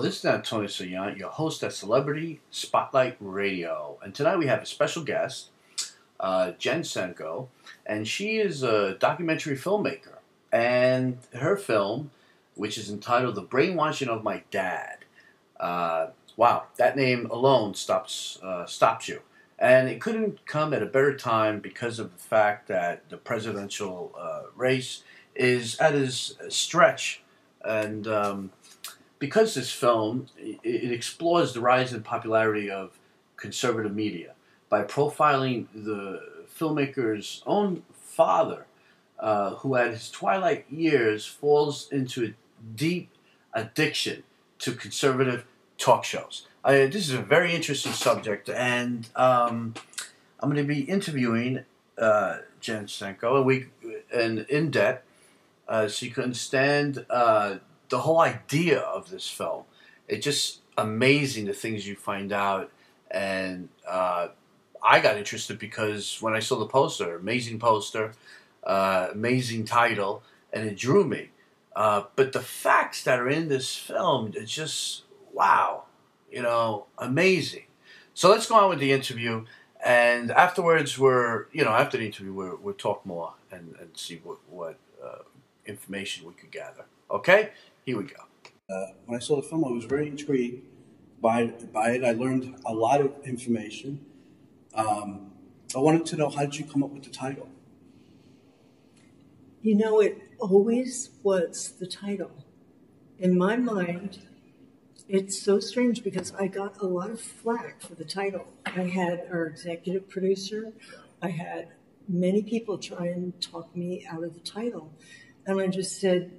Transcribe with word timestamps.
This 0.00 0.18
is 0.18 0.24
Antonio 0.26 0.68
Sayan, 0.68 1.18
your 1.18 1.30
host 1.30 1.64
at 1.64 1.72
Celebrity 1.72 2.40
Spotlight 2.52 3.16
Radio. 3.18 3.98
And 4.00 4.14
tonight 4.14 4.36
we 4.36 4.46
have 4.46 4.62
a 4.62 4.66
special 4.66 5.02
guest, 5.02 5.48
uh, 6.20 6.52
Jen 6.52 6.82
Senko, 6.82 7.48
and 7.84 8.06
she 8.06 8.36
is 8.36 8.62
a 8.62 8.94
documentary 8.94 9.56
filmmaker. 9.56 10.18
And 10.52 11.18
her 11.34 11.56
film, 11.56 12.12
which 12.54 12.78
is 12.78 12.90
entitled 12.90 13.34
The 13.34 13.42
Brainwashing 13.42 14.08
of 14.08 14.22
My 14.22 14.44
Dad. 14.52 14.98
Uh, 15.58 16.08
wow, 16.36 16.66
that 16.76 16.96
name 16.96 17.26
alone 17.26 17.74
stops, 17.74 18.38
uh, 18.40 18.66
stops 18.66 19.08
you. 19.08 19.22
And 19.58 19.88
it 19.88 20.00
couldn't 20.00 20.46
come 20.46 20.72
at 20.72 20.82
a 20.82 20.86
better 20.86 21.16
time 21.16 21.58
because 21.58 21.98
of 21.98 22.12
the 22.12 22.22
fact 22.22 22.68
that 22.68 23.08
the 23.10 23.16
presidential 23.16 24.14
uh, 24.16 24.42
race 24.54 25.02
is 25.34 25.76
at 25.80 25.96
its 25.96 26.36
stretch. 26.50 27.22
And 27.64 28.06
um, 28.06 28.52
because 29.18 29.54
this 29.54 29.70
film 29.70 30.26
it, 30.38 30.92
explores 30.92 31.52
the 31.52 31.60
rise 31.60 31.92
in 31.92 32.02
popularity 32.02 32.70
of 32.70 32.98
conservative 33.36 33.94
media 33.94 34.34
by 34.68 34.82
profiling 34.82 35.66
the 35.74 36.20
filmmaker's 36.58 37.42
own 37.46 37.82
father, 37.92 38.66
uh, 39.18 39.50
who 39.56 39.76
at 39.76 39.90
his 39.90 40.10
twilight 40.10 40.66
years 40.70 41.26
falls 41.26 41.88
into 41.90 42.24
a 42.24 42.34
deep 42.74 43.10
addiction 43.54 44.22
to 44.58 44.72
conservative 44.72 45.44
talk 45.78 46.04
shows. 46.04 46.46
I, 46.64 46.86
this 46.86 47.08
is 47.08 47.14
a 47.14 47.22
very 47.22 47.54
interesting 47.54 47.92
subject, 47.92 48.50
and 48.50 49.08
um, 49.14 49.74
I'm 50.40 50.50
going 50.50 50.56
to 50.56 50.74
be 50.74 50.82
interviewing 50.82 51.64
uh, 51.96 52.38
Jen 52.60 52.86
Senko, 52.86 53.36
and 53.36 53.46
we 53.46 53.66
and 54.12 54.40
in 54.40 54.70
debt, 54.70 55.04
uh, 55.68 55.88
so 55.88 56.06
you 56.06 56.12
can 56.12 56.24
understand 56.24 57.06
uh, 57.08 57.56
the 57.88 58.00
whole 58.00 58.20
idea 58.20 58.80
of 58.80 59.10
this 59.10 59.28
film. 59.28 59.64
It's 60.06 60.24
just 60.24 60.60
amazing 60.76 61.46
the 61.46 61.52
things 61.52 61.86
you 61.86 61.96
find 61.96 62.32
out, 62.32 62.70
and 63.10 63.68
uh, 63.86 64.28
I 64.82 65.00
got 65.00 65.16
interested 65.16 65.58
because 65.58 66.18
when 66.20 66.34
I 66.34 66.40
saw 66.40 66.58
the 66.58 66.66
poster, 66.66 67.16
amazing 67.16 67.58
poster, 67.58 68.12
uh, 68.64 69.08
amazing 69.12 69.64
title, 69.64 70.22
and 70.52 70.68
it 70.68 70.76
drew 70.76 71.04
me. 71.04 71.30
Uh, 71.74 72.04
but 72.16 72.32
the 72.32 72.40
facts 72.40 73.04
that 73.04 73.20
are 73.20 73.28
in 73.28 73.48
this 73.48 73.76
film, 73.76 74.32
it's 74.34 74.52
just 74.52 75.04
wow, 75.32 75.84
you 76.30 76.42
know, 76.42 76.86
amazing. 76.98 77.64
So 78.14 78.30
let's 78.30 78.46
go 78.46 78.56
on 78.56 78.70
with 78.70 78.80
the 78.80 78.92
interview, 78.92 79.44
and 79.84 80.30
afterwards, 80.32 80.98
we're 80.98 81.46
you 81.52 81.64
know 81.64 81.70
after 81.70 81.96
the 81.98 82.06
interview, 82.06 82.32
we're, 82.32 82.56
we'll 82.56 82.74
talk 82.74 83.06
more 83.06 83.34
and, 83.50 83.76
and 83.80 83.90
see 83.96 84.20
what 84.24 84.38
what 84.50 84.78
uh, 85.04 85.22
information 85.66 86.26
we 86.26 86.34
could 86.34 86.50
gather. 86.50 86.86
Okay, 87.10 87.50
here 87.88 87.96
we 87.96 88.04
go. 88.04 88.22
Uh, 88.68 88.92
when 89.06 89.16
I 89.16 89.18
saw 89.18 89.36
the 89.36 89.48
film, 89.48 89.64
I 89.64 89.70
was 89.70 89.86
very 89.86 90.08
intrigued 90.08 90.62
by, 91.22 91.46
by 91.72 91.92
it. 91.92 92.04
I 92.04 92.12
learned 92.12 92.54
a 92.66 92.74
lot 92.74 93.00
of 93.00 93.14
information. 93.24 94.04
Um, 94.74 95.32
I 95.74 95.78
wanted 95.78 96.04
to 96.04 96.16
know 96.16 96.28
how 96.28 96.42
did 96.42 96.58
you 96.58 96.66
come 96.66 96.82
up 96.82 96.90
with 96.90 97.04
the 97.04 97.10
title? 97.10 97.48
You 99.62 99.74
know, 99.74 100.00
it 100.00 100.20
always 100.38 101.08
was 101.22 101.76
the 101.80 101.86
title. 101.86 102.30
In 103.18 103.38
my 103.38 103.56
mind, 103.56 104.18
it's 105.08 105.40
so 105.40 105.58
strange 105.58 106.04
because 106.04 106.34
I 106.38 106.46
got 106.46 106.82
a 106.82 106.86
lot 106.86 107.08
of 107.08 107.22
flack 107.22 107.80
for 107.80 107.94
the 107.94 108.04
title. 108.04 108.48
I 108.66 108.82
had 108.82 109.28
our 109.32 109.46
executive 109.46 110.10
producer, 110.10 110.74
I 111.22 111.30
had 111.30 111.68
many 112.06 112.42
people 112.42 112.76
try 112.76 113.06
and 113.06 113.40
talk 113.40 113.74
me 113.74 114.06
out 114.12 114.24
of 114.24 114.34
the 114.34 114.40
title. 114.40 114.92
And 115.46 115.58
I 115.58 115.68
just 115.68 115.98
said, 115.98 116.38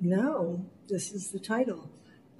no, 0.00 0.64
this 0.88 1.12
is 1.12 1.30
the 1.30 1.38
title. 1.38 1.90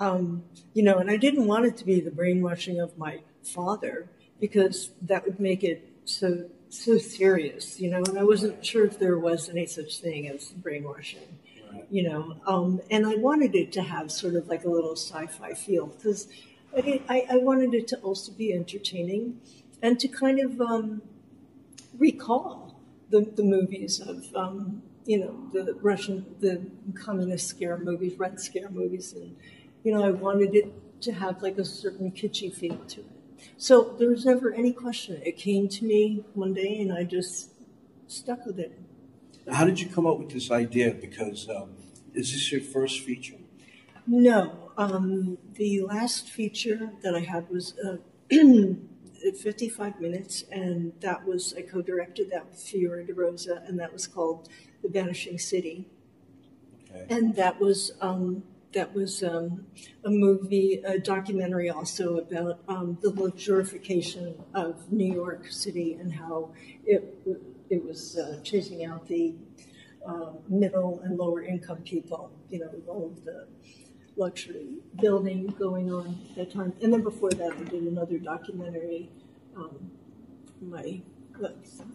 Um, 0.01 0.45
you 0.75 0.83
know, 0.83 0.99
and 0.99 1.11
I 1.11 1.17
didn't 1.17 1.47
want 1.47 1.67
it 1.67 1.77
to 1.79 1.85
be 1.85 2.01
the 2.01 2.11
brainwashing 2.11 2.81
of 2.81 2.97
my 2.97 3.21
father 3.43 4.09
because 4.41 4.91
that 5.03 5.25
would 5.25 5.41
make 5.41 5.65
it 5.65 5.93
so 6.05 6.49
so 6.71 6.99
serious, 6.99 7.81
you 7.81 7.91
know. 7.91 8.03
And 8.05 8.19
I 8.19 8.25
wasn't 8.25 8.65
sure 8.65 8.85
if 8.85 8.99
there 8.99 9.19
was 9.19 9.49
any 9.49 9.67
such 9.67 10.01
thing 10.01 10.29
as 10.29 10.51
brainwashing, 10.51 11.39
right. 11.73 11.87
you 11.91 12.03
know. 12.05 12.37
Um, 12.47 12.81
and 12.91 13.07
I 13.07 13.17
wanted 13.17 13.55
it 13.55 13.73
to 13.73 13.83
have 13.83 14.13
sort 14.13 14.35
of 14.35 14.49
like 14.49 14.65
a 14.65 14.71
little 14.71 14.95
sci-fi 14.95 15.55
feel 15.55 15.87
because 15.87 16.29
I, 16.77 17.27
I, 17.31 17.39
wanted 17.39 17.75
it 17.75 17.89
to 17.89 17.97
also 18.01 18.31
be 18.33 18.53
entertaining 18.53 19.41
and 19.83 19.99
to 20.01 20.09
kind 20.09 20.39
of 20.39 20.61
um, 20.61 21.03
recall 21.99 22.79
the, 23.11 23.23
the 23.23 23.43
movies 23.43 24.01
of 24.01 24.25
um, 24.35 24.83
you 25.09 25.19
know, 25.19 25.35
the 25.55 25.73
Russian, 25.81 26.27
the 26.39 26.61
communist 26.95 27.49
scare 27.49 27.79
movies, 27.79 28.19
Red 28.19 28.39
Scare 28.39 28.69
movies, 28.69 29.15
and 29.15 29.35
you 29.83 29.95
know, 29.95 30.05
I 30.05 30.11
wanted 30.11 30.55
it 30.55 31.01
to 31.01 31.13
have 31.13 31.43
like 31.43 31.57
a 31.57 31.65
certain 31.65 32.13
kitschy 32.13 32.55
feel 32.55 32.77
to 32.77 33.01
it. 33.01 33.07
So 33.57 33.97
there 33.99 34.11
was 34.11 34.27
never 34.27 34.53
any 34.53 34.71
question. 34.71 35.23
It 35.25 35.39
came 35.39 35.67
to 35.69 35.87
me 35.87 36.25
one 36.35 36.53
day, 36.53 36.79
and 36.81 36.93
I 36.93 37.05
just 37.05 37.53
stuck 38.07 38.45
with 38.45 38.59
it. 38.59 38.79
How 39.51 39.65
did 39.65 39.81
you 39.81 39.89
come 39.89 40.07
up 40.07 40.19
with 40.19 40.29
this 40.29 40.51
idea? 40.51 40.93
Because 40.93 41.49
um, 41.49 41.71
is 42.13 42.33
this 42.33 42.53
your 42.53 42.61
first 42.61 43.01
feature? 43.01 43.37
No, 44.07 44.73
um, 44.77 45.39
the 45.55 45.81
last 45.81 46.29
feature 46.29 46.93
that 47.03 47.15
I 47.15 47.21
had 47.21 47.49
was 47.49 47.75
uh, 47.79 47.97
55 49.41 50.01
minutes, 50.03 50.45
and 50.53 50.93
that 51.01 51.27
was 51.27 51.55
I 51.57 51.63
co-directed 51.63 52.31
that 52.31 52.47
with 52.51 52.61
Fiore 52.61 53.05
De 53.07 53.15
Rosa, 53.15 53.63
and 53.67 53.81
that 53.81 53.91
was 53.91 54.07
called 54.07 54.51
the 54.83 54.89
Vanishing 54.89 55.39
City. 55.39 55.87
Okay. 56.91 57.07
And 57.11 57.35
that 57.37 57.61
was 57.61 57.93
um, 58.01 58.43
that 58.73 58.95
was 58.95 59.23
um, 59.23 59.67
a 60.05 60.11
movie, 60.11 60.83
a 60.85 60.99
documentary 60.99 61.71
also 61.71 62.19
about 62.19 62.61
um, 62.69 62.99
the 63.03 63.11
luxurification 63.11 64.35
of 64.55 64.93
New 64.93 65.13
York 65.13 65.51
City 65.51 65.95
and 65.95 66.13
how 66.13 66.53
it 66.85 67.15
it 67.71 67.85
was 67.85 68.17
uh, 68.17 68.41
chasing 68.43 68.85
out 68.85 69.07
the 69.09 69.35
uh, 70.07 70.33
middle 70.49 71.01
and 71.05 71.19
lower 71.19 71.43
income 71.43 71.83
people. 71.83 72.31
You 72.51 72.61
know, 72.61 72.71
with 72.73 72.89
all 72.89 73.07
of 73.07 73.25
the 73.25 73.47
luxury 74.17 74.79
building 75.01 75.47
going 75.59 75.93
on 75.93 76.19
at 76.31 76.37
that 76.37 76.53
time. 76.53 76.73
And 76.83 76.93
then 76.93 77.03
before 77.03 77.31
that, 77.31 77.53
I 77.53 77.63
did 77.65 77.85
another 77.85 78.19
documentary. 78.19 79.11
Um, 79.57 79.91
my 80.61 81.01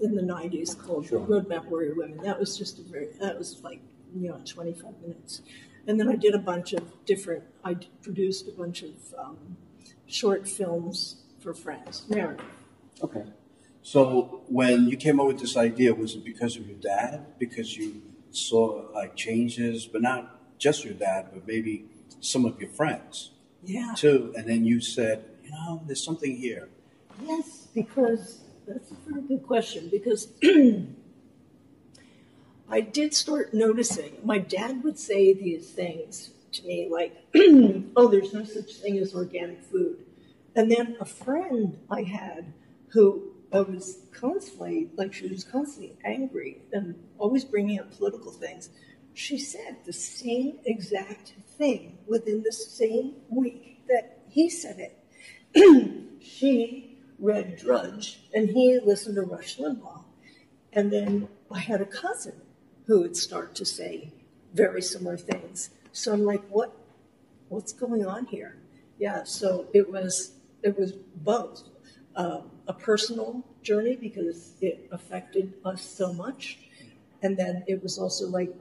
in 0.02 0.16
the 0.16 0.22
90s 0.22 0.78
called 0.78 1.08
sure. 1.08 1.20
Roadmap 1.22 1.66
Warrior 1.66 1.96
Women. 1.96 2.18
That 2.24 2.40
was 2.40 2.58
just 2.58 2.80
a 2.80 2.84
very, 2.84 3.10
that 3.20 3.38
was 3.38 3.62
like, 3.64 3.82
you 4.16 4.30
know, 4.30 4.40
25 4.46 5.02
minutes. 5.02 5.42
And 5.88 6.00
then 6.00 6.08
I 6.10 6.16
did 6.16 6.34
a 6.34 6.40
bunch 6.40 6.74
of 6.74 6.84
different, 7.06 7.44
I 7.64 7.76
produced 8.02 8.48
a 8.48 8.52
bunch 8.52 8.84
of 8.84 8.92
um, 9.18 9.58
short 10.06 10.48
films 10.48 11.24
for 11.40 11.54
friends. 11.54 12.06
Mary. 12.10 12.38
Okay. 13.04 13.24
So 13.82 14.44
when 14.48 14.88
you 14.88 14.96
came 14.96 15.20
up 15.20 15.28
with 15.28 15.40
this 15.40 15.58
idea, 15.58 15.94
was 15.94 16.16
it 16.16 16.24
because 16.24 16.56
of 16.56 16.66
your 16.66 16.78
dad? 16.78 17.26
Because 17.38 17.76
you 17.76 18.02
saw 18.32 18.86
like 18.94 19.16
changes, 19.16 19.86
but 19.86 20.02
not 20.02 20.58
just 20.58 20.86
your 20.86 20.94
dad, 20.94 21.28
but 21.34 21.46
maybe 21.46 21.86
some 22.22 22.46
of 22.46 22.60
your 22.62 22.70
friends. 22.70 23.32
Yeah. 23.64 23.94
Too. 23.96 24.34
And 24.38 24.48
then 24.48 24.64
you 24.64 24.80
said, 24.80 25.26
you 25.44 25.52
know, 25.52 25.82
there's 25.86 26.04
something 26.04 26.38
here. 26.38 26.70
Yes, 27.22 27.68
because 27.74 28.43
that's 28.68 28.92
a 28.92 28.96
very 29.08 29.22
good 29.22 29.44
question 29.44 29.90
because 29.92 30.28
I 32.70 32.82
did 32.82 33.14
start 33.14 33.54
noticing. 33.54 34.18
My 34.24 34.38
dad 34.38 34.84
would 34.84 34.98
say 34.98 35.34
these 35.34 35.70
things 35.70 36.32
to 36.54 36.66
me 36.66 36.88
like, 36.92 37.16
oh, 37.96 38.08
there's 38.08 38.34
no 38.34 38.44
such 38.44 38.76
thing 38.76 38.98
as 38.98 39.14
organic 39.14 39.62
food. 39.64 39.98
And 40.56 40.72
then 40.72 40.98
a 41.00 41.06
friend 41.06 41.78
I 41.90 42.04
had 42.04 42.54
who 42.90 43.34
I 43.52 43.62
was 43.62 44.00
constantly, 44.12 44.90
like, 44.96 45.14
she 45.14 45.28
was 45.28 45.44
constantly 45.44 45.96
angry 46.04 46.62
and 46.72 46.96
always 47.18 47.44
bringing 47.44 47.80
up 47.80 47.96
political 47.96 48.32
things. 48.32 48.70
She 49.14 49.38
said 49.38 49.78
the 49.86 49.94
same 49.94 50.58
exact 50.66 51.34
thing 51.58 51.98
within 52.08 52.44
the 52.44 52.52
same 52.52 53.16
week 53.30 53.82
that 53.88 54.20
he 54.30 54.50
said 54.50 54.80
it. 54.80 56.20
she 56.24 56.93
read 57.24 57.56
Drudge, 57.56 58.20
and 58.34 58.50
he 58.50 58.80
listened 58.84 59.16
to 59.16 59.22
Rush 59.22 59.58
Limbaugh. 59.58 60.04
And 60.74 60.92
then 60.92 61.30
I 61.50 61.60
had 61.60 61.80
a 61.80 61.86
cousin 61.86 62.34
who 62.86 63.02
would 63.02 63.16
start 63.16 63.56
to 63.56 63.66
say 63.66 64.12
very 64.54 64.82
similar 64.82 65.18
things. 65.18 65.70
So 65.94 66.12
I'm 66.12 66.26
like, 66.26 66.44
what, 66.50 66.76
what's 67.48 67.72
going 67.72 68.06
on 68.06 68.26
here? 68.26 68.58
Yeah. 69.00 69.24
So 69.24 69.68
it 69.74 69.90
was 69.90 70.34
it 70.64 70.78
was 70.78 70.92
both 70.92 71.64
uh, 72.16 72.42
a 72.68 72.74
personal 72.74 73.46
journey 73.62 73.96
because 73.96 74.54
it 74.62 74.88
affected 74.92 75.54
us 75.64 75.82
so 75.82 76.12
much, 76.14 76.60
and 77.22 77.38
then 77.38 77.64
it 77.68 77.82
was 77.82 77.98
also 77.98 78.28
like, 78.28 78.54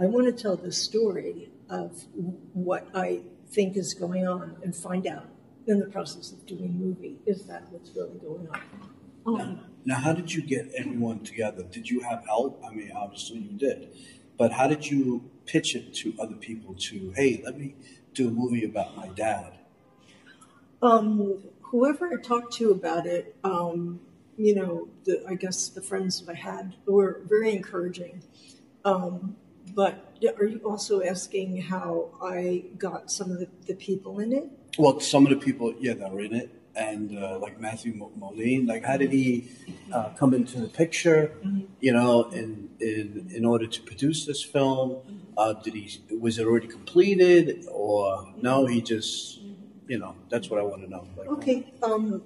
I 0.00 0.06
want 0.06 0.26
to 0.26 0.42
tell 0.42 0.56
the 0.56 0.72
story 0.72 1.50
of 1.68 2.04
what 2.52 2.86
I 2.94 3.22
think 3.50 3.76
is 3.76 3.94
going 3.94 4.26
on 4.26 4.56
and 4.62 4.74
find 4.74 5.06
out 5.06 5.31
in 5.66 5.78
the 5.78 5.86
process 5.86 6.32
of 6.32 6.44
doing 6.46 6.78
movie. 6.78 7.18
Is 7.26 7.44
that 7.44 7.70
what's 7.70 7.90
really 7.94 8.18
going 8.18 8.48
on? 8.48 8.60
Um, 9.24 9.60
now, 9.84 9.96
how 9.96 10.12
did 10.12 10.32
you 10.32 10.42
get 10.42 10.70
everyone 10.76 11.20
together? 11.20 11.62
Did 11.62 11.88
you 11.88 12.00
have 12.00 12.24
help? 12.26 12.62
I 12.68 12.74
mean, 12.74 12.90
obviously 12.94 13.38
you 13.38 13.56
did, 13.58 13.88
but 14.36 14.52
how 14.52 14.66
did 14.66 14.88
you 14.88 15.30
pitch 15.46 15.74
it 15.74 15.94
to 15.94 16.14
other 16.20 16.34
people 16.34 16.74
to, 16.74 17.12
hey, 17.16 17.42
let 17.44 17.58
me 17.58 17.74
do 18.14 18.28
a 18.28 18.30
movie 18.30 18.64
about 18.64 18.96
my 18.96 19.08
dad? 19.08 19.52
Um, 20.82 21.38
whoever 21.60 22.12
I 22.12 22.20
talked 22.20 22.52
to 22.54 22.70
about 22.72 23.06
it, 23.06 23.36
um, 23.44 24.00
you 24.36 24.54
know, 24.54 24.88
the, 25.04 25.24
I 25.28 25.34
guess 25.34 25.68
the 25.68 25.82
friends 25.82 26.20
that 26.20 26.32
I 26.32 26.34
had 26.34 26.74
were 26.86 27.20
very 27.26 27.52
encouraging. 27.52 28.22
Um, 28.84 29.36
but 29.74 30.16
are 30.38 30.44
you 30.44 30.58
also 30.64 31.02
asking 31.02 31.62
how 31.62 32.10
I 32.20 32.64
got 32.78 33.10
some 33.10 33.30
of 33.30 33.38
the, 33.38 33.48
the 33.66 33.74
people 33.74 34.18
in 34.18 34.32
it? 34.32 34.50
Well, 34.78 35.00
some 35.00 35.26
of 35.26 35.30
the 35.30 35.36
people, 35.36 35.74
yeah, 35.78 35.94
that 35.94 36.10
were 36.10 36.20
in 36.22 36.34
it, 36.34 36.50
and 36.74 37.18
uh, 37.18 37.38
like 37.38 37.60
Matthew 37.60 37.92
Modine, 38.18 38.66
like 38.66 38.84
how 38.84 38.96
did 38.96 39.12
he 39.12 39.48
uh, 39.92 40.10
come 40.10 40.32
into 40.32 40.60
the 40.60 40.68
picture? 40.68 41.32
You 41.80 41.92
know, 41.92 42.24
in 42.30 42.70
in 42.80 43.30
in 43.34 43.44
order 43.44 43.66
to 43.66 43.82
produce 43.82 44.24
this 44.24 44.42
film, 44.42 44.98
uh, 45.36 45.52
did 45.54 45.74
he 45.74 46.00
was 46.18 46.38
it 46.38 46.46
already 46.46 46.68
completed 46.68 47.66
or 47.70 48.32
no? 48.40 48.66
He 48.66 48.80
just, 48.80 49.40
you 49.86 49.98
know, 49.98 50.16
that's 50.30 50.48
what 50.48 50.58
I 50.58 50.62
want 50.62 50.82
to 50.82 50.88
know. 50.88 51.06
Like, 51.16 51.28
Okay. 51.28 51.72
Um, 51.82 52.22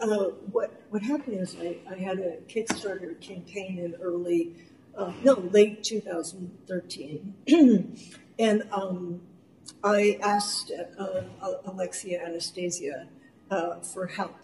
uh, 0.00 0.26
what 0.50 0.82
what 0.90 1.02
happened 1.02 1.40
is 1.40 1.56
I, 1.60 1.76
I 1.90 1.96
had 1.96 2.18
a 2.18 2.36
Kickstarter 2.48 3.20
campaign 3.20 3.78
in 3.78 3.94
early, 4.00 4.54
uh, 4.96 5.12
no, 5.24 5.34
late 5.34 5.82
2013, 5.82 7.34
and 8.38 8.62
um, 8.72 9.20
I 9.84 10.18
asked 10.22 10.72
uh, 10.98 11.22
Alexia 11.64 12.22
Anastasia 12.24 13.08
uh, 13.50 13.80
for 13.80 14.06
help, 14.06 14.36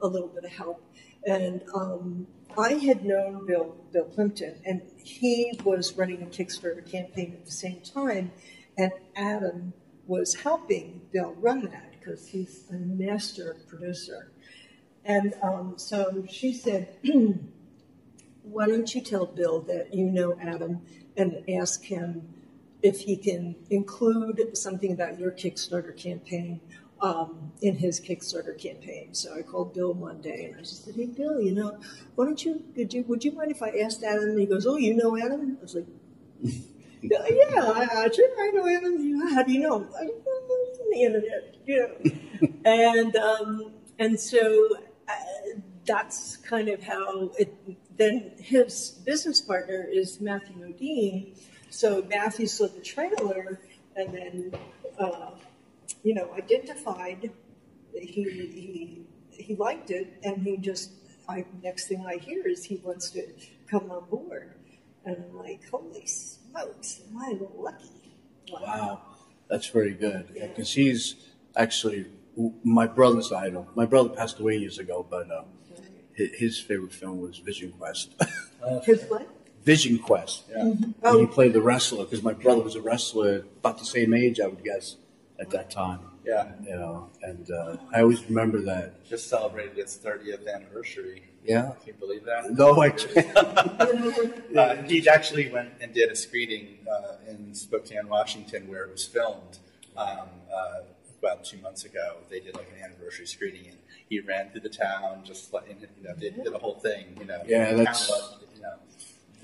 a 0.00 0.06
little 0.06 0.28
bit 0.28 0.44
of 0.44 0.50
help, 0.50 0.82
and 1.26 1.62
um, 1.74 2.26
I 2.56 2.74
had 2.74 3.04
known 3.04 3.46
Bill 3.46 3.76
Bill 3.92 4.04
Plympton, 4.04 4.60
and 4.64 4.82
he 5.02 5.58
was 5.64 5.96
running 5.96 6.22
a 6.22 6.26
Kickstarter 6.26 6.88
campaign 6.88 7.32
at 7.34 7.44
the 7.44 7.52
same 7.52 7.80
time, 7.80 8.32
and 8.78 8.92
Adam 9.16 9.72
was 10.06 10.34
helping 10.34 11.02
Bill 11.12 11.34
run 11.38 11.62
that 11.66 11.92
because 11.92 12.26
he's 12.28 12.64
a 12.70 12.74
master 12.74 13.56
producer. 13.66 14.30
And 15.04 15.34
um, 15.42 15.74
so 15.76 16.24
she 16.28 16.52
said, 16.52 16.96
Why 18.42 18.66
don't 18.66 18.94
you 18.94 19.00
tell 19.00 19.26
Bill 19.26 19.60
that 19.62 19.94
you 19.94 20.04
know 20.10 20.36
Adam 20.40 20.82
and 21.16 21.42
ask 21.48 21.82
him 21.82 22.33
if 22.84 23.00
he 23.00 23.16
can 23.16 23.56
include 23.70 24.56
something 24.56 24.92
about 24.92 25.18
your 25.18 25.32
Kickstarter 25.32 25.96
campaign 25.96 26.60
um, 27.00 27.50
in 27.62 27.76
his 27.76 28.00
Kickstarter 28.00 28.56
campaign? 28.56 29.12
So 29.12 29.36
I 29.36 29.42
called 29.42 29.74
Bill 29.74 29.94
one 29.94 30.20
day 30.20 30.44
and 30.44 30.56
I 30.56 30.60
just 30.60 30.84
said, 30.84 30.94
Hey, 30.94 31.06
Bill, 31.06 31.40
you 31.40 31.52
know, 31.52 31.78
why 32.14 32.26
don't 32.26 32.44
you, 32.44 32.62
could 32.76 32.92
you 32.94 33.02
would 33.08 33.24
you 33.24 33.32
mind 33.32 33.50
if 33.50 33.62
I 33.62 33.70
asked 33.70 34.04
Adam? 34.04 34.30
And 34.30 34.38
he 34.38 34.46
goes, 34.46 34.66
Oh, 34.66 34.76
you 34.76 34.94
know 34.94 35.16
Adam? 35.16 35.56
I 35.58 35.62
was 35.62 35.74
like, 35.74 35.86
yeah, 37.02 37.18
I, 37.18 37.88
I, 37.90 38.08
I 38.38 38.50
know 38.50 38.68
Adam. 38.68 39.28
How 39.34 39.42
do 39.42 39.52
you 39.52 39.60
know 39.60 39.78
him? 39.80 39.88
I, 39.98 40.04
on 40.04 40.90
the 40.90 41.02
internet, 41.02 41.54
you 41.66 41.80
know. 41.80 42.50
and 42.64 43.16
um, 43.16 43.72
and 43.98 44.18
so 44.18 44.68
uh, 45.08 45.12
that's 45.86 46.36
kind 46.38 46.68
of 46.68 46.82
how 46.82 47.32
it. 47.38 47.54
Then 47.96 48.32
his 48.38 48.90
business 49.04 49.40
partner 49.40 49.86
is 49.90 50.20
Matthew 50.20 50.56
Modine. 50.56 51.36
So 51.74 52.02
Matthew 52.08 52.46
saw 52.46 52.68
the 52.68 52.80
trailer 52.80 53.58
and 53.96 54.14
then, 54.14 54.52
uh, 54.98 55.30
you 56.04 56.14
know, 56.14 56.32
identified. 56.34 57.30
He 57.92 58.22
he 58.22 59.02
he 59.30 59.56
liked 59.56 59.90
it, 59.90 60.06
and 60.22 60.36
he 60.46 60.56
just. 60.56 60.90
I 61.28 61.46
next 61.62 61.88
thing 61.88 62.04
I 62.06 62.16
hear 62.18 62.46
is 62.46 62.64
he 62.64 62.76
wants 62.84 63.10
to 63.10 63.22
come 63.66 63.90
on 63.90 64.04
board, 64.10 64.52
and 65.04 65.16
I'm 65.16 65.36
like, 65.38 65.68
holy 65.70 66.06
smokes, 66.06 67.00
am 67.10 67.18
I 67.18 67.30
lucky? 67.56 68.12
Wow, 68.52 69.00
that's 69.48 69.66
very 69.68 69.94
good. 69.94 70.28
Because 70.34 70.72
he's 70.74 71.16
actually 71.56 72.06
my 72.62 72.86
brother's 72.86 73.32
idol. 73.32 73.66
My 73.74 73.86
brother 73.86 74.10
passed 74.10 74.38
away 74.38 74.58
years 74.58 74.78
ago, 74.78 75.04
but 75.08 75.30
uh, 75.30 75.44
hi- 76.18 76.30
his 76.36 76.58
favorite 76.60 76.92
film 76.92 77.20
was 77.20 77.38
Vision 77.38 77.72
Quest. 77.72 78.12
His 78.84 79.02
what? 79.04 79.26
Vision 79.64 79.98
Quest. 79.98 80.44
Yeah. 80.50 80.72
And 81.02 81.20
he 81.20 81.26
played 81.26 81.52
the 81.54 81.62
wrestler 81.62 82.04
because 82.04 82.22
my 82.22 82.32
brother 82.34 82.62
was 82.62 82.74
a 82.76 82.82
wrestler 82.82 83.46
about 83.60 83.78
the 83.78 83.84
same 83.86 84.12
age, 84.14 84.38
I 84.40 84.46
would 84.46 84.62
guess, 84.62 84.96
at 85.40 85.50
that 85.50 85.70
time. 85.70 86.00
Yeah, 86.24 86.52
You 86.62 86.76
know, 86.76 87.10
and 87.22 87.50
uh, 87.50 87.76
I 87.94 88.00
always 88.00 88.24
remember 88.24 88.60
that. 88.62 89.04
just 89.04 89.28
celebrated 89.28 89.76
its 89.78 89.96
30th 89.98 90.48
anniversary. 90.52 91.24
Yeah. 91.44 91.72
Can 91.84 91.88
you 91.88 91.92
believe 91.94 92.24
that? 92.24 92.50
No, 92.52 92.80
I 92.80 92.90
can't. 92.90 94.40
Uh, 94.56 94.76
he 94.84 95.06
actually 95.08 95.50
went 95.50 95.70
and 95.80 95.92
did 95.92 96.10
a 96.10 96.16
screening 96.16 96.78
uh, 96.90 97.16
in 97.28 97.52
Spokane, 97.54 98.08
Washington, 98.08 98.68
where 98.68 98.84
it 98.84 98.92
was 98.92 99.04
filmed 99.04 99.58
um, 99.96 100.28
uh, 100.54 100.82
about 101.20 101.44
two 101.44 101.58
months 101.58 101.84
ago. 101.84 102.18
They 102.30 102.38
did 102.40 102.54
like 102.54 102.70
an 102.76 102.82
anniversary 102.84 103.26
screening, 103.26 103.66
and 103.66 103.76
he 104.08 104.20
ran 104.20 104.50
through 104.50 104.60
the 104.60 104.68
town, 104.68 105.22
just 105.24 105.52
like 105.52 105.64
you 105.68 105.74
know, 106.04 106.14
did, 106.14 106.36
did 106.42 106.52
the 106.52 106.58
whole 106.58 106.76
thing. 106.78 107.16
You 107.18 107.26
know, 107.26 107.42
Yeah, 107.46 107.74
that's- 107.74 108.08
loved 108.08 108.42
it, 108.42 108.42
you 108.42 108.43
know, 108.43 108.43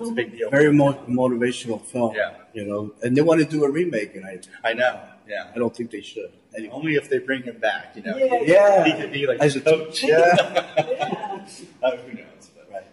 it's 0.01 0.11
a 0.11 0.13
big 0.15 0.33
deal. 0.37 0.51
Very 0.51 0.73
mo- 0.73 1.05
motivational 1.09 1.81
film. 1.85 2.15
Yeah. 2.15 2.35
You 2.53 2.65
know, 2.67 2.93
and 3.03 3.17
they 3.17 3.21
want 3.23 3.41
to 3.41 3.47
do 3.47 3.65
a 3.65 3.71
remake, 3.71 4.17
and 4.17 4.25
I, 4.27 4.41
I 4.65 4.73
know. 4.75 5.01
Yeah, 5.29 5.51
I 5.55 5.59
don't 5.59 5.75
think 5.77 5.91
they 5.93 6.01
should. 6.01 6.33
and 6.55 6.69
only 6.73 6.97
if 6.97 7.09
they 7.09 7.19
bring 7.19 7.45
him 7.45 7.59
back. 7.59 7.95
You 7.95 8.03
know, 8.03 8.17
Yeah. 8.17 8.41
Yeah. 8.43 8.85
he 8.85 8.93
could 9.01 9.13
be 9.13 9.27
like 9.27 9.39
As 9.39 9.55
a 9.57 9.61
coach. 9.61 10.03
Yeah. 10.03 10.35
Yeah. 10.77 11.47
Uh, 11.83 11.97
who 11.97 12.13
knows? 12.15 12.51
But, 12.57 12.69
Right. 12.73 12.87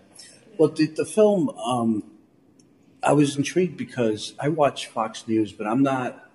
Well, 0.57 0.69
the, 0.69 0.85
the 0.87 1.05
film, 1.05 1.49
um, 1.49 2.03
I 3.01 3.13
was 3.13 3.35
intrigued 3.37 3.77
because 3.77 4.33
I 4.39 4.49
watch 4.49 4.87
Fox 4.87 5.27
News, 5.27 5.51
but 5.51 5.65
I'm 5.67 5.81
not 5.83 6.29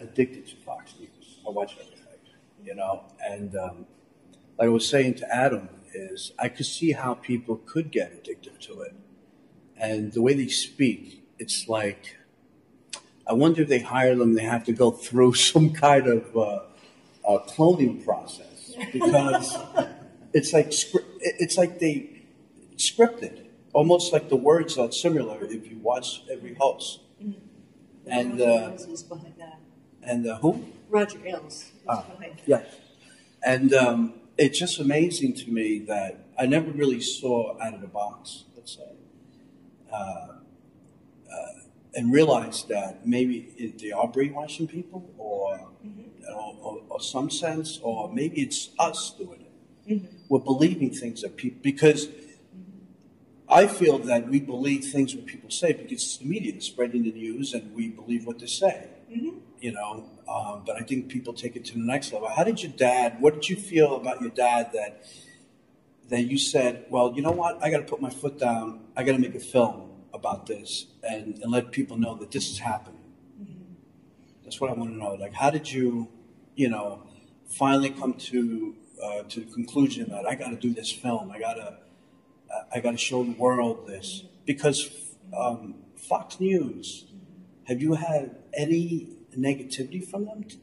addicted 0.00 0.46
to 0.48 0.56
Fox 0.56 0.94
News. 1.00 1.38
I 1.46 1.50
watch 1.50 1.72
everything, 1.72 2.20
you 2.64 2.74
know. 2.76 3.04
And 3.20 3.56
um, 3.56 3.86
like 4.58 4.66
I 4.66 4.68
was 4.68 4.88
saying 4.88 5.14
to 5.16 5.34
Adam, 5.34 5.68
is 5.94 6.32
I 6.38 6.48
could 6.48 6.66
see 6.66 6.92
how 6.92 7.14
people 7.14 7.56
could 7.64 7.90
get 7.90 8.12
addicted 8.12 8.60
to 8.62 8.82
it, 8.82 8.94
and 9.80 10.12
the 10.12 10.22
way 10.22 10.34
they 10.34 10.48
speak, 10.48 11.24
it's 11.38 11.68
like 11.68 12.16
I 13.26 13.34
wonder 13.34 13.62
if 13.62 13.68
they 13.68 13.80
hire 13.80 14.14
them, 14.14 14.34
they 14.34 14.42
have 14.42 14.64
to 14.64 14.72
go 14.72 14.90
through 14.90 15.34
some 15.50 15.72
kind 15.72 16.06
of 16.06 16.36
uh, 16.36 16.60
uh, 17.28 17.38
cloning 17.46 18.04
process 18.04 18.74
because 18.92 19.56
it's 20.32 20.52
like 20.52 20.72
it's 21.20 21.56
like 21.58 21.78
they 21.78 22.22
scripted, 22.76 23.46
almost 23.72 24.12
like 24.12 24.28
the 24.28 24.36
words 24.36 24.78
are 24.78 24.90
similar 24.92 25.44
if 25.44 25.70
you 25.70 25.78
watch 25.78 26.22
every 26.30 26.54
host. 26.54 27.00
And 28.06 28.40
uh, 28.40 28.44
Ailes 28.70 28.86
was 28.86 29.02
behind 29.02 29.34
that. 29.38 29.58
and 30.02 30.26
uh, 30.26 30.38
who? 30.38 30.64
Roger 30.88 31.18
Ailes 31.26 31.72
Ah. 31.86 32.06
Yes. 32.46 32.64
And 33.44 33.74
um, 33.74 34.14
it's 34.38 34.58
just 34.58 34.78
amazing 34.78 35.34
to 35.34 35.50
me 35.50 35.80
that 35.80 36.24
I 36.38 36.46
never 36.46 36.70
really 36.70 37.00
saw 37.02 37.58
out 37.60 37.74
of 37.74 37.82
the 37.82 37.86
box, 37.86 38.44
let's 38.56 38.74
say, 38.76 38.92
uh, 39.92 39.96
uh, 39.96 41.46
and 41.94 42.12
realized 42.12 42.68
that 42.68 43.06
maybe 43.06 43.52
it, 43.56 43.78
they 43.78 43.92
are 43.92 44.08
brainwashing 44.08 44.68
people, 44.68 45.10
or, 45.18 45.68
or, 46.34 46.56
or, 46.62 46.82
or 46.88 47.00
some 47.00 47.30
sense, 47.30 47.78
or 47.82 48.12
maybe 48.12 48.42
it's 48.42 48.70
us 48.78 49.14
doing 49.18 49.40
it. 49.40 50.02
We're 50.28 50.40
believing 50.40 50.90
things 50.90 51.22
that 51.22 51.36
people 51.36 51.60
because. 51.62 52.08
I 53.50 53.66
feel 53.66 53.98
that 54.00 54.28
we 54.28 54.40
believe 54.40 54.84
things 54.84 55.14
what 55.14 55.24
people 55.24 55.48
say 55.48 55.72
because 55.72 55.90
it's 55.90 56.16
the 56.18 56.26
media 56.26 56.52
that's 56.52 56.66
spreading 56.66 57.04
the 57.04 57.12
news, 57.12 57.54
and 57.54 57.74
we 57.74 57.88
believe 57.88 58.26
what 58.26 58.40
they 58.40 58.46
say 58.46 58.88
you 59.60 59.72
know. 59.72 60.04
Um, 60.28 60.62
but 60.66 60.76
I 60.76 60.80
think 60.80 61.08
people 61.08 61.32
take 61.32 61.56
it 61.56 61.64
to 61.66 61.74
the 61.74 61.80
next 61.80 62.12
level. 62.12 62.28
How 62.28 62.44
did 62.44 62.62
your 62.62 62.72
dad? 62.72 63.20
What 63.20 63.34
did 63.34 63.48
you 63.48 63.56
feel 63.56 63.96
about 63.96 64.20
your 64.20 64.30
dad 64.30 64.70
that 64.74 65.04
that 66.08 66.22
you 66.22 66.38
said, 66.38 66.86
well, 66.90 67.12
you 67.14 67.22
know 67.22 67.30
what? 67.30 67.62
I 67.62 67.70
got 67.70 67.78
to 67.78 67.84
put 67.84 68.00
my 68.00 68.10
foot 68.10 68.38
down. 68.38 68.80
I 68.96 69.02
got 69.02 69.12
to 69.12 69.18
make 69.18 69.34
a 69.34 69.40
film 69.40 69.90
about 70.12 70.46
this 70.46 70.86
and, 71.02 71.38
and 71.38 71.52
let 71.52 71.70
people 71.70 71.96
know 71.98 72.16
that 72.16 72.30
this 72.30 72.50
is 72.50 72.58
happening. 72.58 72.98
That's 74.42 74.60
what 74.60 74.70
I 74.70 74.72
want 74.72 74.92
to 74.92 74.96
know. 74.96 75.12
Like, 75.14 75.34
how 75.34 75.50
did 75.50 75.70
you, 75.70 76.08
you 76.54 76.70
know, 76.70 77.02
finally 77.46 77.90
come 77.90 78.14
to 78.14 78.74
uh, 79.04 79.22
to 79.24 79.40
the 79.40 79.52
conclusion 79.52 80.08
that 80.10 80.26
I 80.26 80.34
got 80.34 80.48
to 80.48 80.56
do 80.56 80.72
this 80.72 80.90
film? 80.90 81.30
I 81.30 81.38
got 81.38 81.54
to 81.54 81.76
I 82.74 82.80
got 82.80 82.92
to 82.92 82.96
show 82.96 83.22
the 83.22 83.32
world 83.32 83.86
this 83.86 84.24
because 84.46 84.90
um, 85.36 85.74
Fox 85.96 86.40
News. 86.40 87.04
Have 87.64 87.82
you 87.82 87.94
had 87.94 88.36
any 88.54 89.10
negativity 89.36 90.02
from 90.02 90.24
them 90.24 90.44
t- 90.44 90.58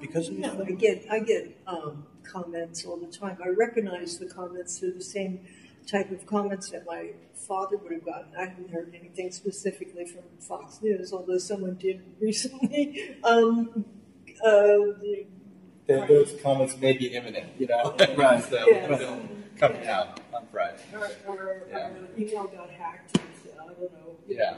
because 0.00 0.28
of 0.28 0.38
No, 0.38 0.64
I 0.64 0.70
get 0.70 1.04
I 1.10 1.18
get 1.18 1.60
um, 1.66 2.06
comments 2.24 2.84
all 2.84 2.96
the 2.96 3.06
time. 3.06 3.38
I 3.44 3.48
recognize 3.48 4.18
the 4.18 4.26
comments. 4.26 4.78
They're 4.80 4.90
the 4.92 5.02
same 5.02 5.40
type 5.86 6.10
of 6.10 6.24
comments 6.26 6.70
that 6.70 6.86
my 6.86 7.10
father 7.34 7.76
would 7.76 7.92
have 7.92 8.04
gotten. 8.04 8.28
I 8.38 8.46
haven't 8.46 8.70
heard 8.70 8.94
anything 8.98 9.30
specifically 9.30 10.06
from 10.06 10.22
Fox 10.40 10.80
News, 10.82 11.12
although 11.12 11.38
someone 11.38 11.74
did 11.74 12.02
recently. 12.20 13.16
Um, 13.22 13.84
uh, 14.44 14.50
the- 15.00 15.26
Th- 15.86 16.08
those 16.08 16.34
comments 16.42 16.78
may 16.78 16.94
be 16.96 17.08
imminent, 17.08 17.50
you 17.58 17.66
know. 17.66 17.94
Right. 18.16 18.42
So 18.48 18.66
Yeah. 18.68 19.18
coming 19.58 19.86
out 19.86 20.18
on 20.34 20.46
Friday. 20.50 20.78
our, 20.94 21.10
our, 21.28 21.62
Yeah. 21.68 21.78
our 21.78 21.90
email 22.18 22.44
got 22.46 22.70
hacked. 22.70 23.18
And, 23.18 23.26
uh, 23.58 23.62
I 23.62 23.66
don't 23.74 23.92
know. 23.92 24.16
Yeah. 24.26 24.56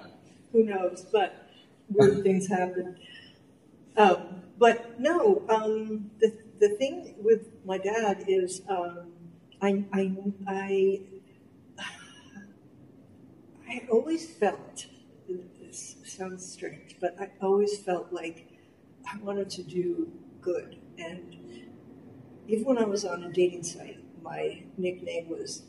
Who 0.52 0.62
knows? 0.64 1.04
But 1.12 1.49
weird 1.90 2.23
things 2.23 2.46
happen. 2.46 2.96
Um, 3.96 4.42
but 4.58 5.00
no, 5.00 5.42
um, 5.49 6.11
the 6.20 6.32
the 6.59 6.69
thing 6.71 7.15
with 7.23 7.49
my 7.65 7.79
dad 7.79 8.25
is 8.29 8.63
um, 8.69 9.13
I 9.61 9.85
I 9.93 10.17
I 10.47 11.01
I 13.69 13.83
always 13.91 14.27
felt 14.31 14.87
this 15.61 15.97
sounds 16.05 16.45
strange, 16.51 16.97
but 17.01 17.17
I 17.21 17.31
always 17.43 17.79
felt 17.79 18.13
like 18.13 18.47
I 19.13 19.19
wanted 19.19 19.51
to 19.51 19.63
do 19.63 20.11
good. 20.41 20.77
And 20.99 21.37
even 22.49 22.65
when 22.65 22.79
I 22.79 22.85
was 22.85 23.05
on 23.05 23.25
a 23.25 23.33
dating 23.33 23.65
site, 23.65 23.99
my 24.23 24.63
nickname 24.79 25.29
was 25.29 25.63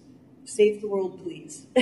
Save 0.46 0.82
the 0.82 0.88
World 0.88 1.22
Please. 1.24 1.68